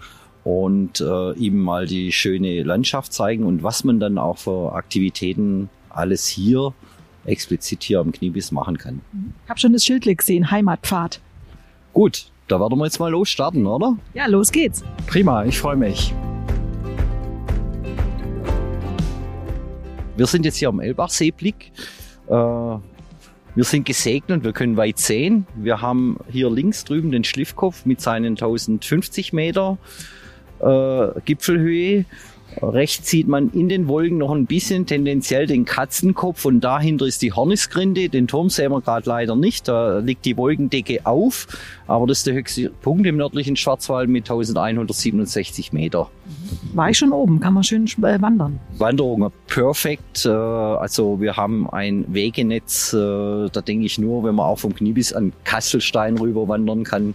und 0.45 1.01
äh, 1.01 1.33
ihm 1.35 1.59
mal 1.59 1.87
die 1.87 2.11
schöne 2.11 2.63
Landschaft 2.63 3.13
zeigen 3.13 3.45
und 3.45 3.63
was 3.63 3.85
man 3.85 4.01
dann 4.01 4.19
auch 4.19 4.39
für 4.39 4.73
Aktivitäten 4.73 5.69
alles 5.91 6.27
hier 6.27 6.73
explizit 7.25 7.83
hier 7.83 8.01
am 8.01 8.13
Kniebiss 8.13 8.53
machen 8.53 8.79
kann. 8.79 9.01
Ich 9.45 9.51
habe 9.51 9.61
schon 9.61 9.73
das 9.73 9.85
Schild 9.85 10.05
gesehen, 10.05 10.51
Heimatpfad. 10.51 11.21
Gut, 11.93 12.31
da 12.49 12.61
werden 12.61 12.79
wir 12.79 12.85
jetzt 12.85 12.99
mal 12.99 13.11
losstarten, 13.11 13.67
oder? 13.67 13.97
Ja, 14.15 14.27
los 14.27 14.51
geht's. 14.51 14.85
Prima, 15.07 15.45
ich 15.45 15.59
freue 15.59 15.77
mich. 15.77 16.15
Wir 20.17 20.27
sind 20.27 20.45
jetzt 20.45 20.57
hier 20.57 20.69
am 20.69 20.81
Elbachseeblick. 20.81 21.73
Äh, 22.29 22.33
wir 23.55 23.65
sind 23.65 23.85
gesegnet 23.85 24.45
wir 24.45 24.53
können 24.53 24.77
weit 24.77 24.99
sehen. 24.99 25.47
Wir 25.55 25.81
haben 25.81 26.19
hier 26.31 26.51
links 26.51 26.85
drüben 26.85 27.11
den 27.11 27.25
Schliffkopf 27.25 27.85
mit 27.85 28.01
seinen 28.01 28.33
1050 28.33 29.33
Meter 29.33 29.79
äh, 30.61 31.09
Gipfelhöhe. 31.25 32.05
Rechts 32.61 33.09
sieht 33.09 33.29
man 33.29 33.51
in 33.51 33.69
den 33.69 33.89
Wolken 33.89 34.19
noch 34.19 34.33
ein 34.33 34.47
bisschen 34.47 34.87
tendenziell 34.87 35.47
den 35.47 35.65
Katzenkopf 35.65 36.45
und 36.45 36.61
dahinter 36.61 37.07
ist 37.07 37.23
die 37.23 37.33
Hornisgrinde. 37.33 38.09
Den 38.09 38.27
Turm 38.27 38.51
sehen 38.51 38.73
wir 38.73 38.81
gerade 38.81 39.09
leider 39.09 39.37
nicht. 39.37 39.69
Da 39.69 39.99
liegt 39.99 40.25
die 40.25 40.37
Wolkendecke 40.37 41.07
auf. 41.07 41.47
Aber 41.87 42.07
das 42.07 42.19
ist 42.19 42.27
der 42.27 42.35
höchste 42.35 42.71
Punkt 42.71 43.07
im 43.07 43.17
nördlichen 43.17 43.57
Schwarzwald 43.57 44.09
mit 44.09 44.25
1167 44.25 45.73
Meter. 45.73 46.09
War 46.75 46.91
ich 46.91 46.99
schon 46.99 47.13
oben, 47.13 47.41
kann 47.41 47.55
man 47.55 47.63
schön 47.65 47.87
äh, 47.87 48.21
wandern. 48.21 48.59
Wanderung 48.79 49.31
perfekt. 49.47 50.25
Äh, 50.25 50.31
Also 50.31 51.21
wir 51.21 51.37
haben 51.37 51.69
ein 51.69 52.05
Wegenetz, 52.09 52.93
äh, 52.93 52.97
da 53.53 53.61
denke 53.61 53.85
ich 53.85 53.99
nur, 53.99 54.25
wenn 54.25 54.37
man 54.37 54.47
auch 54.47 54.59
vom 54.59 54.75
Kniebis 54.75 55.13
an 55.13 55.33
Kasselstein 55.45 56.17
rüber 56.19 56.49
wandern 56.49 56.85
kann. 56.85 57.15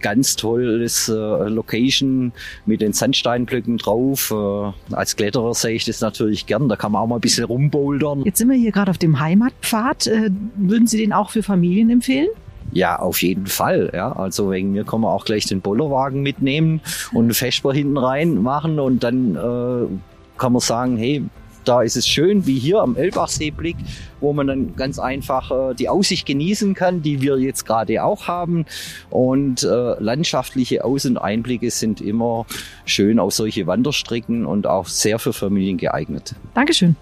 Ganz 0.00 0.36
tolles 0.36 1.08
Location 1.08 2.32
mit 2.66 2.80
den 2.80 2.92
Sandsteinblöcken 2.92 3.78
drauf. 3.78 4.29
Äh, 4.30 4.72
Als 4.94 5.16
Kletterer 5.16 5.54
sehe 5.54 5.74
ich 5.74 5.84
das 5.84 6.00
natürlich 6.00 6.46
gern. 6.46 6.68
Da 6.68 6.76
kann 6.76 6.92
man 6.92 7.02
auch 7.02 7.06
mal 7.06 7.16
ein 7.16 7.20
bisschen 7.20 7.44
rumbouldern. 7.44 8.24
Jetzt 8.24 8.38
sind 8.38 8.48
wir 8.48 8.56
hier 8.56 8.72
gerade 8.72 8.90
auf 8.90 8.98
dem 8.98 9.20
Heimatpfad. 9.20 10.06
Äh, 10.06 10.30
würden 10.56 10.86
Sie 10.86 10.98
den 10.98 11.12
auch 11.12 11.30
für 11.30 11.42
Familien 11.42 11.90
empfehlen? 11.90 12.28
Ja, 12.72 12.98
auf 12.98 13.22
jeden 13.22 13.46
Fall. 13.46 13.90
Ja, 13.92 14.12
also 14.12 14.50
wegen 14.50 14.72
mir 14.72 14.84
kann 14.84 15.00
man 15.00 15.10
auch 15.10 15.24
gleich 15.24 15.46
den 15.46 15.60
Bollerwagen 15.60 16.22
mitnehmen 16.22 16.80
und 17.12 17.24
einen 17.24 17.34
Vesper 17.34 17.72
hinten 17.72 17.96
rein 17.96 18.42
machen 18.42 18.78
und 18.78 19.02
dann 19.02 19.34
äh, 19.34 20.38
kann 20.38 20.52
man 20.52 20.60
sagen, 20.60 20.96
hey, 20.96 21.24
da 21.64 21.82
ist 21.82 21.96
es 21.96 22.06
schön 22.06 22.46
wie 22.46 22.58
hier 22.58 22.80
am 22.80 22.96
Elbachseeblick, 22.96 23.76
wo 24.20 24.32
man 24.32 24.46
dann 24.46 24.76
ganz 24.76 24.98
einfach 24.98 25.50
äh, 25.70 25.74
die 25.74 25.88
Aussicht 25.88 26.26
genießen 26.26 26.74
kann, 26.74 27.02
die 27.02 27.20
wir 27.20 27.38
jetzt 27.38 27.66
gerade 27.66 28.02
auch 28.02 28.28
haben. 28.28 28.66
Und 29.10 29.62
äh, 29.62 29.66
landschaftliche 30.00 30.84
Aus- 30.84 31.06
und 31.06 31.18
Einblicke 31.18 31.70
sind 31.70 32.00
immer 32.00 32.46
schön 32.84 33.18
auf 33.18 33.32
solche 33.32 33.66
Wanderstrecken 33.66 34.46
und 34.46 34.66
auch 34.66 34.86
sehr 34.86 35.18
für 35.18 35.32
Familien 35.32 35.76
geeignet. 35.76 36.34
Dankeschön. 36.54 36.96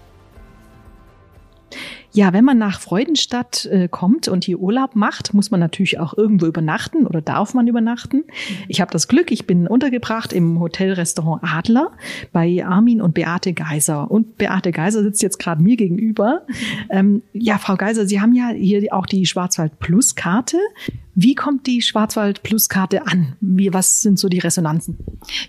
Ja, 2.11 2.33
wenn 2.33 2.43
man 2.43 2.57
nach 2.57 2.79
Freudenstadt 2.79 3.65
äh, 3.65 3.87
kommt 3.87 4.27
und 4.27 4.43
hier 4.43 4.59
Urlaub 4.59 4.95
macht, 4.95 5.33
muss 5.33 5.51
man 5.51 5.59
natürlich 5.59 5.99
auch 5.99 6.17
irgendwo 6.17 6.47
übernachten 6.47 7.05
oder 7.05 7.21
darf 7.21 7.53
man 7.53 7.67
übernachten. 7.67 8.23
Ich 8.67 8.81
habe 8.81 8.91
das 8.91 9.07
Glück, 9.07 9.31
ich 9.31 9.45
bin 9.45 9.67
untergebracht 9.67 10.33
im 10.33 10.59
Hotelrestaurant 10.59 11.43
Adler 11.43 11.91
bei 12.31 12.65
Armin 12.65 13.01
und 13.01 13.13
Beate 13.13 13.53
Geiser. 13.53 14.09
Und 14.09 14.37
Beate 14.37 14.71
Geiser 14.71 15.03
sitzt 15.03 15.21
jetzt 15.21 15.37
gerade 15.37 15.61
mir 15.61 15.77
gegenüber. 15.77 16.47
Ähm, 16.89 17.21
ja, 17.33 17.59
Frau 17.59 17.75
Geiser, 17.75 18.07
Sie 18.07 18.19
haben 18.19 18.33
ja 18.33 18.49
hier 18.49 18.91
auch 18.91 19.05
die 19.05 19.25
Schwarzwald 19.27 19.77
Plus 19.79 20.15
Karte. 20.15 20.57
Wie 21.21 21.35
kommt 21.35 21.67
die 21.67 21.81
Schwarzwald 21.81 22.43
Plus 22.43 22.69
Karte 22.69 23.05
an? 23.05 23.35
Wie, 23.41 23.73
was 23.73 24.01
sind 24.01 24.17
so 24.17 24.29
die 24.29 24.39
Resonanzen? 24.39 24.97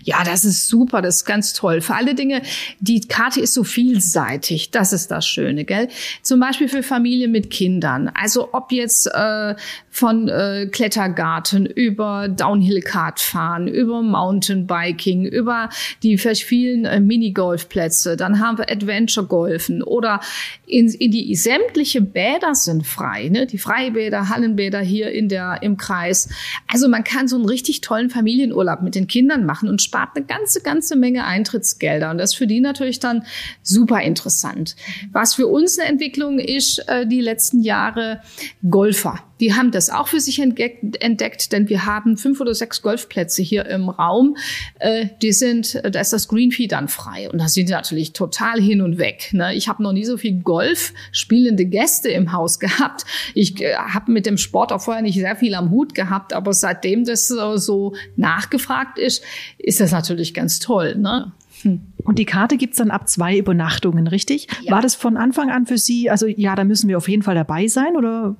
Ja, 0.03 0.23
das 0.25 0.43
ist 0.43 0.67
super, 0.67 1.01
das 1.01 1.17
ist 1.17 1.25
ganz 1.25 1.53
toll. 1.53 1.79
Für 1.79 1.95
alle 1.95 2.13
Dinge, 2.13 2.41
die 2.81 2.99
Karte 2.99 3.39
ist 3.39 3.53
so 3.53 3.63
vielseitig. 3.63 4.71
Das 4.71 4.91
ist 4.91 5.11
das 5.11 5.25
Schöne, 5.25 5.63
gell? 5.63 5.87
Zum 6.23 6.41
Beispiel 6.41 6.50
für 6.55 6.83
Familien 6.83 7.31
mit 7.31 7.49
Kindern. 7.49 8.11
Also 8.13 8.49
ob 8.53 8.71
jetzt 8.71 9.07
äh, 9.07 9.55
von 9.89 10.29
äh, 10.29 10.67
Klettergarten 10.71 11.65
über 11.65 12.27
Downhill-Kart 12.29 13.19
fahren, 13.19 13.67
über 13.67 14.01
Mountainbiking, 14.01 15.25
über 15.25 15.69
die 16.03 16.17
vielen 16.17 16.85
äh, 16.85 16.99
Minigolfplätze. 16.99 18.15
Dann 18.15 18.39
haben 18.39 18.57
wir 18.57 18.71
Adventure-Golfen 18.71 19.83
oder 19.83 20.21
in, 20.65 20.87
in 20.87 21.11
die 21.11 21.35
sämtliche 21.35 22.01
Bäder 22.01 22.55
sind 22.55 22.87
frei. 22.87 23.29
Ne? 23.29 23.45
Die 23.45 23.57
Freibäder, 23.57 24.29
Hallenbäder 24.29 24.79
hier 24.79 25.11
in 25.11 25.27
der 25.27 25.61
im 25.61 25.77
Kreis. 25.77 26.29
Also 26.67 26.87
man 26.87 27.03
kann 27.03 27.27
so 27.27 27.35
einen 27.35 27.45
richtig 27.45 27.81
tollen 27.81 28.09
Familienurlaub 28.09 28.81
mit 28.81 28.95
den 28.95 29.07
Kindern 29.07 29.45
machen 29.45 29.67
und 29.67 29.81
spart 29.81 30.15
eine 30.15 30.25
ganze, 30.25 30.61
ganze 30.61 30.95
Menge 30.95 31.25
Eintrittsgelder. 31.25 32.11
Und 32.11 32.17
das 32.17 32.31
ist 32.31 32.35
für 32.37 32.47
die 32.47 32.61
natürlich 32.61 32.99
dann 32.99 33.25
super 33.61 34.01
interessant. 34.01 34.75
Was 35.11 35.33
für 35.33 35.47
uns 35.47 35.77
eine 35.77 35.89
Entwicklung 35.89 36.39
ist, 36.41 36.79
äh, 36.87 37.07
die 37.07 37.21
letzten 37.21 37.61
Jahre 37.61 38.21
Golfer. 38.69 39.19
Die 39.39 39.55
haben 39.55 39.71
das 39.71 39.89
auch 39.89 40.07
für 40.07 40.19
sich 40.19 40.39
entdeckt, 40.39 41.51
denn 41.51 41.67
wir 41.67 41.87
haben 41.87 42.15
fünf 42.15 42.39
oder 42.39 42.53
sechs 42.53 42.83
Golfplätze 42.83 43.41
hier 43.41 43.65
im 43.65 43.89
Raum. 43.89 44.37
Äh, 44.77 45.07
die 45.21 45.33
sind, 45.33 45.81
da 45.83 45.99
ist 45.99 46.13
das 46.13 46.27
Greenfee 46.27 46.67
dann 46.67 46.87
frei 46.87 47.27
und 47.29 47.39
da 47.39 47.47
sind 47.47 47.67
die 47.67 47.73
natürlich 47.73 48.13
total 48.13 48.61
hin 48.61 48.81
und 48.81 48.99
weg. 48.99 49.29
Ne? 49.33 49.55
Ich 49.55 49.67
habe 49.67 49.81
noch 49.81 49.93
nie 49.93 50.05
so 50.05 50.17
viel 50.17 50.41
Golf 50.41 50.93
spielende 51.11 51.65
Gäste 51.65 52.09
im 52.09 52.33
Haus 52.33 52.59
gehabt. 52.59 53.03
Ich 53.33 53.59
äh, 53.61 53.73
habe 53.73 54.11
mit 54.11 54.27
dem 54.27 54.37
Sport 54.37 54.71
auch 54.71 54.81
vorher 54.81 55.01
nicht 55.01 55.15
sehr 55.15 55.35
viel 55.35 55.55
am 55.55 55.71
Hut 55.71 55.95
gehabt, 55.95 56.33
aber 56.33 56.53
seitdem 56.53 57.03
das 57.03 57.27
so 57.27 57.95
nachgefragt 58.15 58.99
ist, 58.99 59.23
ist 59.57 59.79
das 59.79 59.91
natürlich 59.91 60.35
ganz 60.35 60.59
toll. 60.59 60.95
Ne? 60.95 61.31
Hm. 61.63 61.81
Und 62.03 62.19
die 62.19 62.25
Karte 62.25 62.57
gibt's 62.57 62.77
dann 62.77 62.91
ab 62.91 63.07
zwei 63.09 63.37
Übernachtungen, 63.37 64.07
richtig? 64.07 64.47
Ja. 64.63 64.73
War 64.73 64.81
das 64.81 64.95
von 64.95 65.17
Anfang 65.17 65.49
an 65.49 65.65
für 65.65 65.77
Sie, 65.77 66.09
also 66.09 66.27
ja, 66.27 66.55
da 66.55 66.63
müssen 66.63 66.87
wir 66.87 66.97
auf 66.97 67.09
jeden 67.09 67.23
Fall 67.23 67.35
dabei 67.35 67.67
sein 67.67 67.95
oder 67.95 68.35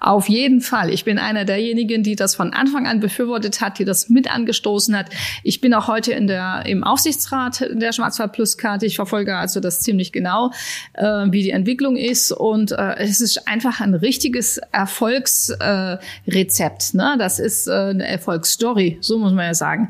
auf 0.00 0.28
jeden 0.28 0.60
Fall. 0.60 0.90
Ich 0.90 1.04
bin 1.04 1.18
einer 1.18 1.44
derjenigen, 1.44 2.02
die 2.02 2.16
das 2.16 2.34
von 2.34 2.52
Anfang 2.52 2.86
an 2.86 3.00
befürwortet 3.00 3.60
hat, 3.60 3.78
die 3.78 3.84
das 3.84 4.08
mit 4.08 4.32
angestoßen 4.32 4.96
hat. 4.96 5.10
Ich 5.42 5.60
bin 5.60 5.74
auch 5.74 5.88
heute 5.88 6.12
in 6.12 6.26
der, 6.26 6.64
im 6.66 6.84
Aufsichtsrat 6.84 7.68
der 7.72 7.92
Schwarzwald 7.92 8.32
Plus 8.32 8.58
Karte. 8.58 8.86
Ich 8.86 8.96
verfolge 8.96 9.36
also 9.36 9.60
das 9.60 9.80
ziemlich 9.80 10.12
genau, 10.12 10.52
äh, 10.94 11.04
wie 11.04 11.42
die 11.42 11.50
Entwicklung 11.50 11.96
ist. 11.96 12.32
Und 12.32 12.72
äh, 12.72 12.96
es 12.98 13.20
ist 13.20 13.48
einfach 13.48 13.80
ein 13.80 13.94
richtiges 13.94 14.58
Erfolgsrezept. 14.72 16.94
Äh, 16.94 16.96
ne? 16.96 17.16
Das 17.18 17.38
ist 17.38 17.66
äh, 17.66 17.72
eine 17.72 18.06
Erfolgsstory, 18.06 18.98
so 19.00 19.18
muss 19.18 19.32
man 19.32 19.46
ja 19.46 19.54
sagen. 19.54 19.88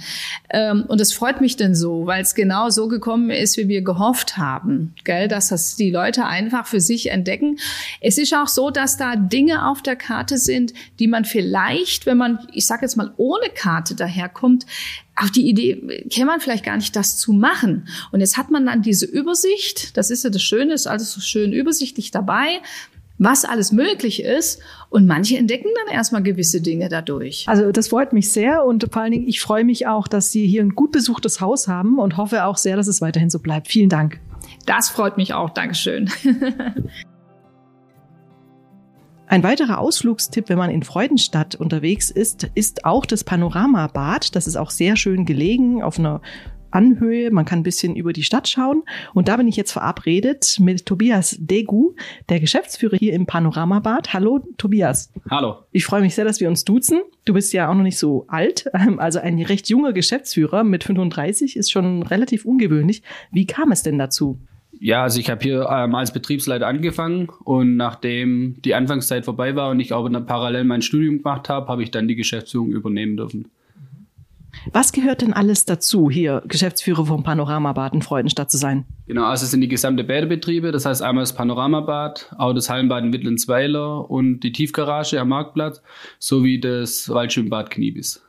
Ähm, 0.50 0.84
und 0.88 1.00
es 1.00 1.12
freut 1.12 1.40
mich 1.40 1.56
denn 1.56 1.74
so, 1.74 2.06
weil 2.06 2.22
es 2.22 2.34
genau 2.34 2.70
so 2.70 2.88
gekommen 2.88 3.30
ist, 3.30 3.56
wie 3.56 3.68
wir 3.68 3.82
gehofft 3.82 4.36
haben. 4.36 4.94
Gell? 5.04 5.28
Dass 5.28 5.48
das 5.48 5.76
die 5.76 5.90
Leute 5.90 6.26
einfach 6.26 6.66
für 6.66 6.80
sich 6.80 7.10
entdecken. 7.10 7.58
Es 8.00 8.18
ist 8.18 8.34
auch 8.34 8.48
so, 8.48 8.70
dass 8.70 8.96
da 8.96 9.16
Dinge 9.16 9.68
auf 9.68 9.75
der 9.82 9.96
Karte 9.96 10.38
sind, 10.38 10.72
die 10.98 11.08
man 11.08 11.24
vielleicht, 11.24 12.06
wenn 12.06 12.18
man, 12.18 12.46
ich 12.52 12.66
sage 12.66 12.82
jetzt 12.82 12.96
mal, 12.96 13.12
ohne 13.16 13.48
Karte 13.54 13.94
daherkommt, 13.94 14.66
auf 15.16 15.30
die 15.30 15.48
Idee 15.48 16.04
käme 16.10 16.26
man 16.26 16.40
vielleicht 16.40 16.64
gar 16.64 16.76
nicht, 16.76 16.94
das 16.94 17.16
zu 17.16 17.32
machen. 17.32 17.88
Und 18.12 18.20
jetzt 18.20 18.36
hat 18.36 18.50
man 18.50 18.66
dann 18.66 18.82
diese 18.82 19.06
Übersicht, 19.06 19.96
das 19.96 20.10
ist 20.10 20.24
ja 20.24 20.30
das 20.30 20.42
Schöne, 20.42 20.74
ist 20.74 20.86
alles 20.86 21.12
so 21.12 21.20
schön 21.20 21.52
übersichtlich 21.52 22.10
dabei, 22.10 22.60
was 23.18 23.44
alles 23.44 23.72
möglich 23.72 24.22
ist. 24.22 24.60
Und 24.90 25.06
manche 25.06 25.38
entdecken 25.38 25.68
dann 25.84 25.94
erstmal 25.94 26.22
gewisse 26.22 26.60
Dinge 26.60 26.88
dadurch. 26.88 27.44
Also 27.48 27.72
das 27.72 27.88
freut 27.88 28.12
mich 28.12 28.30
sehr 28.30 28.64
und 28.64 28.86
vor 28.92 29.02
allen 29.02 29.12
Dingen, 29.12 29.28
ich 29.28 29.40
freue 29.40 29.64
mich 29.64 29.86
auch, 29.86 30.06
dass 30.06 30.32
Sie 30.32 30.46
hier 30.46 30.62
ein 30.62 30.74
gut 30.74 30.92
besuchtes 30.92 31.40
Haus 31.40 31.66
haben 31.66 31.98
und 31.98 32.16
hoffe 32.16 32.44
auch 32.44 32.56
sehr, 32.56 32.76
dass 32.76 32.86
es 32.86 33.00
weiterhin 33.00 33.30
so 33.30 33.38
bleibt. 33.38 33.68
Vielen 33.68 33.88
Dank. 33.88 34.20
Das 34.66 34.90
freut 34.90 35.16
mich 35.16 35.32
auch. 35.32 35.50
Dankeschön. 35.50 36.10
Ein 39.28 39.42
weiterer 39.42 39.78
Ausflugstipp, 39.78 40.48
wenn 40.48 40.58
man 40.58 40.70
in 40.70 40.84
Freudenstadt 40.84 41.56
unterwegs 41.56 42.12
ist, 42.12 42.48
ist 42.54 42.84
auch 42.84 43.04
das 43.04 43.24
Panoramabad. 43.24 44.36
Das 44.36 44.46
ist 44.46 44.54
auch 44.54 44.70
sehr 44.70 44.94
schön 44.94 45.26
gelegen 45.26 45.82
auf 45.82 45.98
einer 45.98 46.20
Anhöhe. 46.70 47.32
Man 47.32 47.44
kann 47.44 47.58
ein 47.60 47.64
bisschen 47.64 47.96
über 47.96 48.12
die 48.12 48.22
Stadt 48.22 48.48
schauen. 48.48 48.84
Und 49.14 49.26
da 49.26 49.36
bin 49.36 49.48
ich 49.48 49.56
jetzt 49.56 49.72
verabredet 49.72 50.58
mit 50.60 50.86
Tobias 50.86 51.36
Degu, 51.40 51.94
der 52.28 52.38
Geschäftsführer 52.38 52.96
hier 52.96 53.14
im 53.14 53.26
Panoramabad. 53.26 54.12
Hallo, 54.12 54.46
Tobias. 54.58 55.12
Hallo. 55.28 55.56
Ich 55.72 55.84
freue 55.84 56.02
mich 56.02 56.14
sehr, 56.14 56.24
dass 56.24 56.38
wir 56.38 56.48
uns 56.48 56.64
duzen. 56.64 57.00
Du 57.24 57.34
bist 57.34 57.52
ja 57.52 57.68
auch 57.68 57.74
noch 57.74 57.82
nicht 57.82 57.98
so 57.98 58.26
alt. 58.28 58.70
Also 58.98 59.18
ein 59.18 59.42
recht 59.42 59.68
junger 59.68 59.92
Geschäftsführer 59.92 60.62
mit 60.62 60.84
35 60.84 61.56
ist 61.56 61.72
schon 61.72 62.04
relativ 62.04 62.44
ungewöhnlich. 62.44 63.02
Wie 63.32 63.46
kam 63.46 63.72
es 63.72 63.82
denn 63.82 63.98
dazu? 63.98 64.38
Ja, 64.78 65.02
also 65.02 65.20
ich 65.20 65.30
habe 65.30 65.42
hier 65.42 65.68
ähm, 65.70 65.94
als 65.94 66.12
Betriebsleiter 66.12 66.66
angefangen 66.66 67.28
und 67.44 67.76
nachdem 67.76 68.60
die 68.62 68.74
Anfangszeit 68.74 69.24
vorbei 69.24 69.56
war 69.56 69.70
und 69.70 69.80
ich 69.80 69.92
auch 69.92 70.08
parallel 70.26 70.64
mein 70.64 70.82
Studium 70.82 71.18
gemacht 71.18 71.48
habe, 71.48 71.68
habe 71.68 71.82
ich 71.82 71.90
dann 71.90 72.08
die 72.08 72.16
Geschäftsführung 72.16 72.70
übernehmen 72.70 73.16
dürfen. 73.16 73.48
Was 74.72 74.92
gehört 74.92 75.22
denn 75.22 75.32
alles 75.32 75.64
dazu, 75.64 76.10
hier 76.10 76.42
Geschäftsführer 76.46 77.06
vom 77.06 77.22
Panoramabad 77.22 77.94
in 77.94 78.02
Freudenstadt 78.02 78.50
zu 78.50 78.56
sein? 78.56 78.84
Genau, 79.06 79.24
also 79.24 79.44
es 79.44 79.50
sind 79.50 79.60
die 79.60 79.68
gesamte 79.68 80.02
Bäderbetriebe, 80.02 80.72
das 80.72 80.86
heißt 80.86 81.02
einmal 81.02 81.22
das 81.22 81.34
Panoramabad, 81.34 82.34
auch 82.38 82.52
das 82.52 82.68
Hallenbad 82.68 83.04
in 83.04 83.12
Wittlensweiler 83.12 84.10
und 84.10 84.40
die 84.40 84.52
Tiefgarage 84.52 85.20
am 85.20 85.28
Marktplatz 85.28 85.82
sowie 86.18 86.58
das 86.60 87.08
Waldschwimmbad 87.08 87.70
Kniebis. 87.70 88.25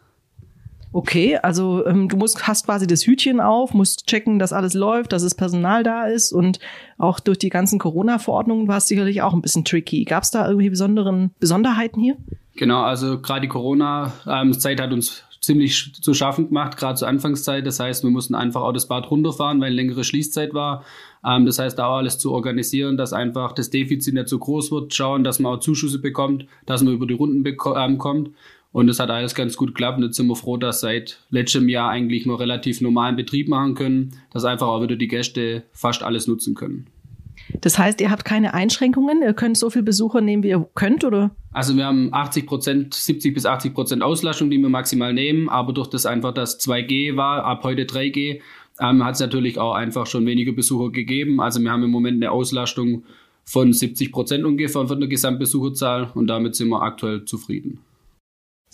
Okay, 0.93 1.37
also 1.37 1.85
ähm, 1.85 2.07
du 2.07 2.17
musst, 2.17 2.47
hast 2.47 2.65
quasi 2.65 2.87
das 2.87 3.05
Hütchen 3.05 3.39
auf, 3.39 3.73
musst 3.73 4.07
checken, 4.07 4.39
dass 4.39 4.53
alles 4.53 4.73
läuft, 4.73 5.11
dass 5.13 5.23
das 5.23 5.35
Personal 5.35 5.83
da 5.83 6.05
ist 6.05 6.31
und 6.31 6.59
auch 6.97 7.19
durch 7.19 7.37
die 7.37 7.49
ganzen 7.49 7.77
Corona-Verordnungen 7.77 8.67
war 8.67 8.77
es 8.77 8.87
sicherlich 8.87 9.21
auch 9.21 9.33
ein 9.33 9.41
bisschen 9.41 9.65
tricky. 9.65 10.05
Gab 10.05 10.23
es 10.23 10.31
da 10.31 10.47
irgendwie 10.47 10.69
besonderen 10.69 11.31
Besonderheiten 11.39 12.01
hier? 12.01 12.15
Genau, 12.55 12.81
also 12.81 13.21
gerade 13.21 13.41
die 13.41 13.47
Corona-Zeit 13.47 14.81
hat 14.81 14.91
uns 14.91 15.23
ziemlich 15.41 15.93
zu 15.93 16.13
schaffen 16.13 16.47
gemacht, 16.47 16.77
gerade 16.77 16.97
zur 16.97 17.07
Anfangszeit. 17.07 17.65
Das 17.65 17.79
heißt, 17.79 18.03
wir 18.03 18.11
mussten 18.11 18.35
einfach 18.35 18.61
auch 18.61 18.73
das 18.73 18.87
Bad 18.87 19.09
runterfahren, 19.09 19.61
weil 19.61 19.73
längere 19.73 20.03
Schließzeit 20.03 20.53
war. 20.53 20.83
Ähm, 21.25 21.45
das 21.45 21.59
heißt, 21.59 21.79
da 21.79 21.87
auch 21.87 21.97
alles 21.97 22.19
zu 22.19 22.31
organisieren, 22.31 22.97
dass 22.97 23.13
einfach 23.13 23.53
das 23.53 23.69
Defizit 23.69 24.13
nicht 24.13 24.27
so 24.27 24.37
groß 24.37 24.71
wird, 24.71 24.93
schauen, 24.93 25.23
dass 25.23 25.39
man 25.39 25.53
auch 25.53 25.59
Zuschüsse 25.59 25.99
bekommt, 25.99 26.45
dass 26.65 26.83
man 26.83 26.93
über 26.93 27.07
die 27.07 27.13
Runden 27.13 27.45
ähm, 27.75 27.97
kommt. 27.97 28.31
Und 28.71 28.89
es 28.89 28.99
hat 28.99 29.09
alles 29.09 29.33
ganz 29.33 29.57
gut 29.57 29.69
geklappt. 29.69 29.97
Und 29.97 30.05
jetzt 30.05 30.17
sind 30.17 30.27
wir 30.27 30.35
froh, 30.35 30.57
dass 30.57 30.81
seit 30.81 31.19
letztem 31.29 31.69
Jahr 31.69 31.89
eigentlich 31.89 32.25
nur 32.25 32.39
relativ 32.39 32.81
normalen 32.81 33.15
Betrieb 33.15 33.47
machen 33.47 33.75
können, 33.75 34.11
dass 34.31 34.45
einfach 34.45 34.67
auch 34.67 34.81
wieder 34.81 34.95
die 34.95 35.07
Gäste 35.07 35.63
fast 35.71 36.03
alles 36.03 36.27
nutzen 36.27 36.53
können. 36.53 36.87
Das 37.61 37.79
heißt, 37.79 38.01
ihr 38.01 38.11
habt 38.11 38.25
keine 38.25 38.53
Einschränkungen? 38.53 39.21
Ihr 39.21 39.33
könnt 39.33 39.57
so 39.57 39.69
viel 39.69 39.83
Besucher 39.83 40.21
nehmen, 40.21 40.43
wie 40.43 40.49
ihr 40.49 40.67
könnt, 40.75 41.03
oder? 41.03 41.31
Also 41.51 41.75
wir 41.75 41.85
haben 41.85 42.13
80 42.13 42.45
Prozent, 42.45 42.93
70 42.93 43.33
bis 43.33 43.45
80 43.45 43.73
Prozent 43.73 44.03
Auslastung, 44.03 44.49
die 44.49 44.57
wir 44.57 44.69
maximal 44.69 45.13
nehmen. 45.13 45.49
Aber 45.49 45.73
durch 45.73 45.87
das 45.87 46.05
einfach, 46.05 46.33
dass 46.33 46.59
2G 46.59 47.15
war, 47.15 47.45
ab 47.45 47.63
heute 47.63 47.85
3G, 47.85 48.41
ähm, 48.79 49.03
hat 49.03 49.15
es 49.15 49.19
natürlich 49.21 49.57
auch 49.57 49.73
einfach 49.73 50.05
schon 50.05 50.25
weniger 50.25 50.51
Besucher 50.51 50.91
gegeben. 50.91 51.39
Also 51.39 51.59
wir 51.61 51.71
haben 51.71 51.83
im 51.83 51.91
Moment 51.91 52.17
eine 52.17 52.31
Auslastung 52.31 53.03
von 53.43 53.71
70 53.71 54.11
Prozent 54.11 54.45
ungefähr 54.45 54.85
von 54.85 54.99
der 54.99 55.09
Gesamtbesucherzahl 55.09 56.11
und 56.13 56.27
damit 56.27 56.55
sind 56.55 56.69
wir 56.69 56.81
aktuell 56.81 57.25
zufrieden. 57.25 57.79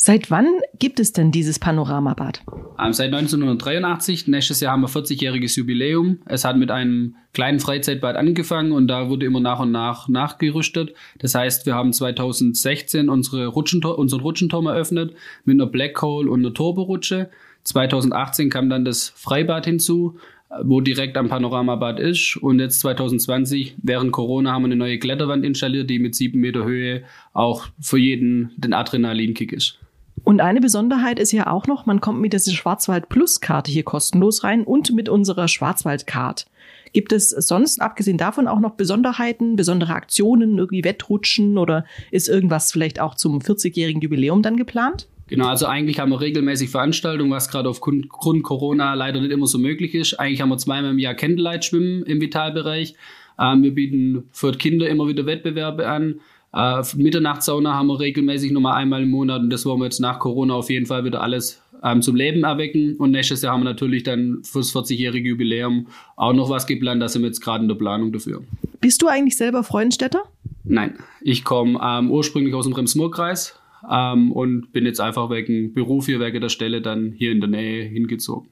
Seit 0.05 0.29
wann 0.29 0.47
gibt 0.79 0.99
es 0.99 1.13
denn 1.13 1.31
dieses 1.31 1.59
Panoramabad? 1.59 2.43
Ähm, 2.77 2.91
seit 2.91 3.13
1983. 3.13 4.27
Nächstes 4.27 4.59
Jahr 4.59 4.73
haben 4.73 4.81
wir 4.81 4.89
40-jähriges 4.89 5.57
Jubiläum. 5.57 6.19
Es 6.25 6.43
hat 6.43 6.57
mit 6.57 6.71
einem 6.71 7.15
kleinen 7.31 7.61
Freizeitbad 7.61 8.17
angefangen 8.17 8.73
und 8.73 8.89
da 8.89 9.07
wurde 9.07 9.25
immer 9.25 9.39
nach 9.39 9.61
und 9.61 9.71
nach 9.71 10.09
nachgerüstet. 10.09 10.93
Das 11.19 11.35
heißt, 11.35 11.65
wir 11.65 11.75
haben 11.75 11.93
2016 11.93 13.07
unsere 13.07 13.47
Rutschentor 13.47 13.97
unseren 13.97 14.19
Rutschenturm 14.19 14.67
eröffnet 14.67 15.13
mit 15.45 15.55
einer 15.55 15.67
Black 15.71 16.01
Hole 16.01 16.29
und 16.29 16.41
einer 16.41 16.53
Turborutsche. 16.53 17.29
2018 17.63 18.49
kam 18.49 18.69
dann 18.69 18.83
das 18.83 19.07
Freibad 19.15 19.63
hinzu, 19.63 20.17
wo 20.63 20.81
direkt 20.81 21.15
am 21.15 21.29
Panoramabad 21.29 22.01
ist. 22.01 22.35
Und 22.41 22.59
jetzt 22.59 22.81
2020, 22.81 23.75
während 23.81 24.11
Corona, 24.11 24.51
haben 24.51 24.63
wir 24.63 24.67
eine 24.67 24.75
neue 24.75 24.99
Kletterwand 24.99 25.45
installiert, 25.45 25.89
die 25.89 25.99
mit 25.99 26.13
sieben 26.13 26.41
Meter 26.41 26.65
Höhe 26.65 27.03
auch 27.31 27.67
für 27.79 27.97
jeden 27.97 28.51
den 28.57 28.73
Adrenalinkick 28.73 29.53
ist. 29.53 29.79
Und 30.23 30.39
eine 30.39 30.61
Besonderheit 30.61 31.19
ist 31.19 31.33
ja 31.33 31.47
auch 31.47 31.67
noch, 31.67 31.85
man 31.85 31.99
kommt 31.99 32.21
mit 32.21 32.33
dieser 32.33 32.51
Schwarzwald 32.51 33.09
Plus 33.09 33.41
Karte 33.41 33.71
hier 33.71 33.83
kostenlos 33.83 34.43
rein 34.43 34.63
und 34.63 34.93
mit 34.93 35.09
unserer 35.09 35.47
Schwarzwald 35.47 36.07
Card. 36.07 36.45
Gibt 36.93 37.11
es 37.11 37.29
sonst, 37.31 37.81
abgesehen 37.81 38.17
davon, 38.17 38.47
auch 38.47 38.59
noch 38.59 38.75
Besonderheiten, 38.75 39.55
besondere 39.55 39.93
Aktionen, 39.95 40.57
irgendwie 40.57 40.83
Wettrutschen 40.83 41.57
oder 41.57 41.85
ist 42.11 42.29
irgendwas 42.29 42.71
vielleicht 42.71 42.99
auch 42.99 43.15
zum 43.15 43.39
40-jährigen 43.39 44.01
Jubiläum 44.01 44.43
dann 44.43 44.55
geplant? 44.55 45.07
Genau, 45.27 45.47
also 45.47 45.65
eigentlich 45.65 45.99
haben 45.99 46.11
wir 46.11 46.21
regelmäßig 46.21 46.69
Veranstaltungen, 46.69 47.31
was 47.31 47.49
gerade 47.49 47.67
aufgrund 47.67 48.09
Corona 48.09 48.93
leider 48.93 49.19
nicht 49.19 49.31
immer 49.31 49.47
so 49.47 49.57
möglich 49.57 49.95
ist. 49.95 50.19
Eigentlich 50.19 50.41
haben 50.41 50.49
wir 50.49 50.57
zweimal 50.57 50.91
im 50.91 50.99
Jahr 50.99 51.15
Candlelight-Schwimmen 51.15 52.03
im 52.03 52.21
Vitalbereich. 52.21 52.93
Ähm, 53.39 53.63
wir 53.63 53.73
bieten 53.73 54.25
für 54.31 54.51
Kinder 54.51 54.87
immer 54.87 55.07
wieder 55.07 55.25
Wettbewerbe 55.25 55.87
an. 55.87 56.19
Äh, 56.53 56.83
Mitternachtssauna 56.95 57.73
haben 57.73 57.87
wir 57.87 57.99
regelmäßig 57.99 58.51
nochmal 58.51 58.75
einmal 58.75 59.03
im 59.03 59.09
Monat 59.09 59.41
und 59.41 59.49
das 59.49 59.65
wollen 59.65 59.79
wir 59.79 59.85
jetzt 59.85 59.99
nach 59.99 60.19
Corona 60.19 60.53
auf 60.53 60.69
jeden 60.69 60.85
Fall 60.85 61.03
wieder 61.03 61.21
alles 61.21 61.61
ähm, 61.83 62.01
zum 62.01 62.15
Leben 62.15 62.43
erwecken. 62.43 62.95
Und 62.97 63.11
nächstes 63.11 63.41
Jahr 63.41 63.53
haben 63.53 63.61
wir 63.61 63.69
natürlich 63.69 64.03
dann 64.03 64.41
fürs 64.43 64.73
40-jährige 64.73 65.29
Jubiläum 65.29 65.87
auch 66.15 66.33
noch 66.33 66.49
was 66.49 66.65
geplant. 66.65 67.01
Da 67.01 67.09
sind 67.09 67.23
wir 67.23 67.27
jetzt 67.27 67.41
gerade 67.41 67.63
in 67.63 67.67
der 67.67 67.75
Planung 67.75 68.11
dafür. 68.11 68.43
Bist 68.79 69.01
du 69.01 69.07
eigentlich 69.07 69.37
selber 69.37 69.63
Freudenstädter? 69.63 70.23
Nein, 70.63 70.95
ich 71.21 71.43
komme 71.43 71.79
ähm, 71.83 72.11
ursprünglich 72.11 72.53
aus 72.53 72.65
dem 72.65 72.73
Rems-Murr-Kreis 72.73 73.59
ähm, 73.89 74.31
und 74.31 74.71
bin 74.71 74.85
jetzt 74.85 75.01
einfach 75.01 75.29
wegen 75.29 75.73
Beruf 75.73 76.05
hier, 76.05 76.19
wegen 76.19 76.39
der 76.39 76.49
Stelle 76.49 76.81
dann 76.81 77.11
hier 77.11 77.31
in 77.31 77.41
der 77.41 77.49
Nähe 77.49 77.83
hingezogen. 77.83 78.49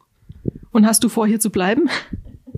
Und 0.72 0.86
hast 0.86 1.04
du 1.04 1.10
vor, 1.10 1.28
hier 1.28 1.40
zu 1.40 1.50
bleiben? 1.50 1.90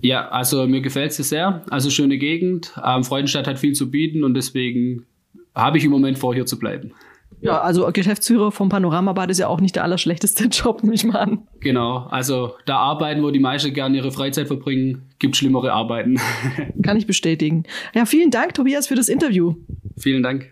Ja, 0.00 0.28
also 0.28 0.66
mir 0.66 0.80
gefällt 0.80 1.18
es 1.18 1.28
sehr. 1.28 1.62
Also 1.70 1.90
schöne 1.90 2.18
Gegend. 2.18 2.72
Ähm, 2.84 3.04
Freudenstadt 3.04 3.46
hat 3.46 3.58
viel 3.58 3.74
zu 3.74 3.90
bieten 3.90 4.24
und 4.24 4.34
deswegen 4.34 5.06
habe 5.54 5.78
ich 5.78 5.84
im 5.84 5.90
Moment 5.90 6.18
vor, 6.18 6.34
hier 6.34 6.46
zu 6.46 6.58
bleiben. 6.58 6.92
Ja, 7.40 7.60
also 7.60 7.88
Geschäftsführer 7.92 8.52
vom 8.52 8.68
Panoramabad 8.68 9.30
ist 9.30 9.38
ja 9.38 9.48
auch 9.48 9.60
nicht 9.60 9.76
der 9.76 9.84
allerschlechteste 9.84 10.44
Job, 10.50 10.82
nehme 10.82 10.94
ich 10.94 11.04
mal 11.04 11.18
an. 11.18 11.46
Genau, 11.60 12.06
also 12.10 12.54
da 12.64 12.78
arbeiten, 12.78 13.22
wo 13.22 13.30
die 13.30 13.38
meisten 13.38 13.74
gerne 13.74 13.96
ihre 13.96 14.12
Freizeit 14.12 14.46
verbringen, 14.46 15.02
gibt 15.18 15.36
schlimmere 15.36 15.72
Arbeiten. 15.72 16.18
Kann 16.82 16.96
ich 16.96 17.06
bestätigen. 17.06 17.64
Ja, 17.94 18.06
vielen 18.06 18.30
Dank, 18.30 18.54
Tobias, 18.54 18.86
für 18.86 18.94
das 18.94 19.08
Interview. 19.08 19.56
Vielen 19.98 20.22
Dank. 20.22 20.50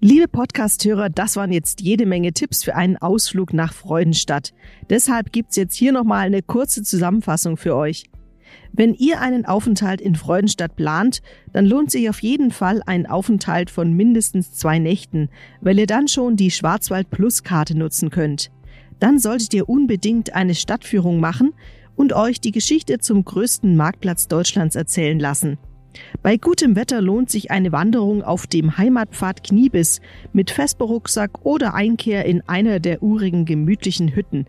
Liebe 0.00 0.28
Podcast-Hörer, 0.28 1.08
das 1.08 1.36
waren 1.36 1.50
jetzt 1.50 1.80
jede 1.80 2.04
Menge 2.04 2.32
Tipps 2.32 2.62
für 2.62 2.74
einen 2.74 2.98
Ausflug 2.98 3.54
nach 3.54 3.72
Freudenstadt. 3.72 4.52
Deshalb 4.90 5.32
gibt's 5.32 5.56
jetzt 5.56 5.74
hier 5.74 5.92
nochmal 5.92 6.26
eine 6.26 6.42
kurze 6.42 6.82
Zusammenfassung 6.82 7.56
für 7.56 7.74
euch. 7.74 8.04
Wenn 8.76 8.94
ihr 8.94 9.20
einen 9.20 9.46
Aufenthalt 9.46 10.00
in 10.00 10.16
Freudenstadt 10.16 10.74
plant, 10.74 11.22
dann 11.52 11.64
lohnt 11.64 11.92
sich 11.92 12.10
auf 12.10 12.20
jeden 12.20 12.50
Fall 12.50 12.82
ein 12.86 13.06
Aufenthalt 13.06 13.70
von 13.70 13.92
mindestens 13.92 14.52
zwei 14.52 14.80
Nächten, 14.80 15.28
weil 15.60 15.78
ihr 15.78 15.86
dann 15.86 16.08
schon 16.08 16.34
die 16.34 16.50
Schwarzwald 16.50 17.08
Plus 17.08 17.44
Karte 17.44 17.78
nutzen 17.78 18.10
könnt. 18.10 18.50
Dann 18.98 19.20
solltet 19.20 19.54
ihr 19.54 19.68
unbedingt 19.68 20.34
eine 20.34 20.56
Stadtführung 20.56 21.20
machen 21.20 21.52
und 21.94 22.14
euch 22.14 22.40
die 22.40 22.50
Geschichte 22.50 22.98
zum 22.98 23.24
größten 23.24 23.76
Marktplatz 23.76 24.26
Deutschlands 24.26 24.74
erzählen 24.74 25.20
lassen. 25.20 25.56
Bei 26.24 26.36
gutem 26.36 26.74
Wetter 26.74 27.00
lohnt 27.00 27.30
sich 27.30 27.52
eine 27.52 27.70
Wanderung 27.70 28.24
auf 28.24 28.48
dem 28.48 28.76
Heimatpfad 28.76 29.44
Kniebiss 29.44 30.00
mit 30.32 30.50
Vesperrucksack 30.50 31.44
oder 31.44 31.74
Einkehr 31.74 32.24
in 32.24 32.42
einer 32.48 32.80
der 32.80 33.04
urigen 33.04 33.44
gemütlichen 33.44 34.16
Hütten. 34.16 34.46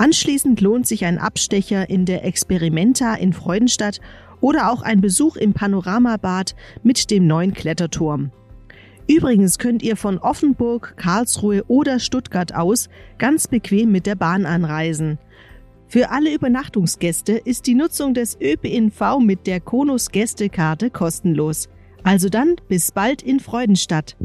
Anschließend 0.00 0.62
lohnt 0.62 0.86
sich 0.86 1.04
ein 1.04 1.18
Abstecher 1.18 1.90
in 1.90 2.06
der 2.06 2.24
Experimenta 2.24 3.16
in 3.16 3.34
Freudenstadt 3.34 4.00
oder 4.40 4.72
auch 4.72 4.80
ein 4.80 5.02
Besuch 5.02 5.36
im 5.36 5.52
Panoramabad 5.52 6.54
mit 6.82 7.10
dem 7.10 7.26
neuen 7.26 7.52
Kletterturm. 7.52 8.30
Übrigens 9.06 9.58
könnt 9.58 9.82
ihr 9.82 9.96
von 9.96 10.16
Offenburg, 10.16 10.94
Karlsruhe 10.96 11.64
oder 11.68 11.98
Stuttgart 11.98 12.54
aus 12.54 12.88
ganz 13.18 13.46
bequem 13.46 13.92
mit 13.92 14.06
der 14.06 14.14
Bahn 14.14 14.46
anreisen. 14.46 15.18
Für 15.86 16.08
alle 16.08 16.32
Übernachtungsgäste 16.32 17.32
ist 17.32 17.66
die 17.66 17.74
Nutzung 17.74 18.14
des 18.14 18.38
ÖPNV 18.40 19.18
mit 19.20 19.46
der 19.46 19.60
Konus 19.60 20.10
Gästekarte 20.10 20.88
kostenlos. 20.88 21.68
Also 22.04 22.30
dann 22.30 22.56
bis 22.68 22.90
bald 22.90 23.20
in 23.20 23.38
Freudenstadt. 23.38 24.16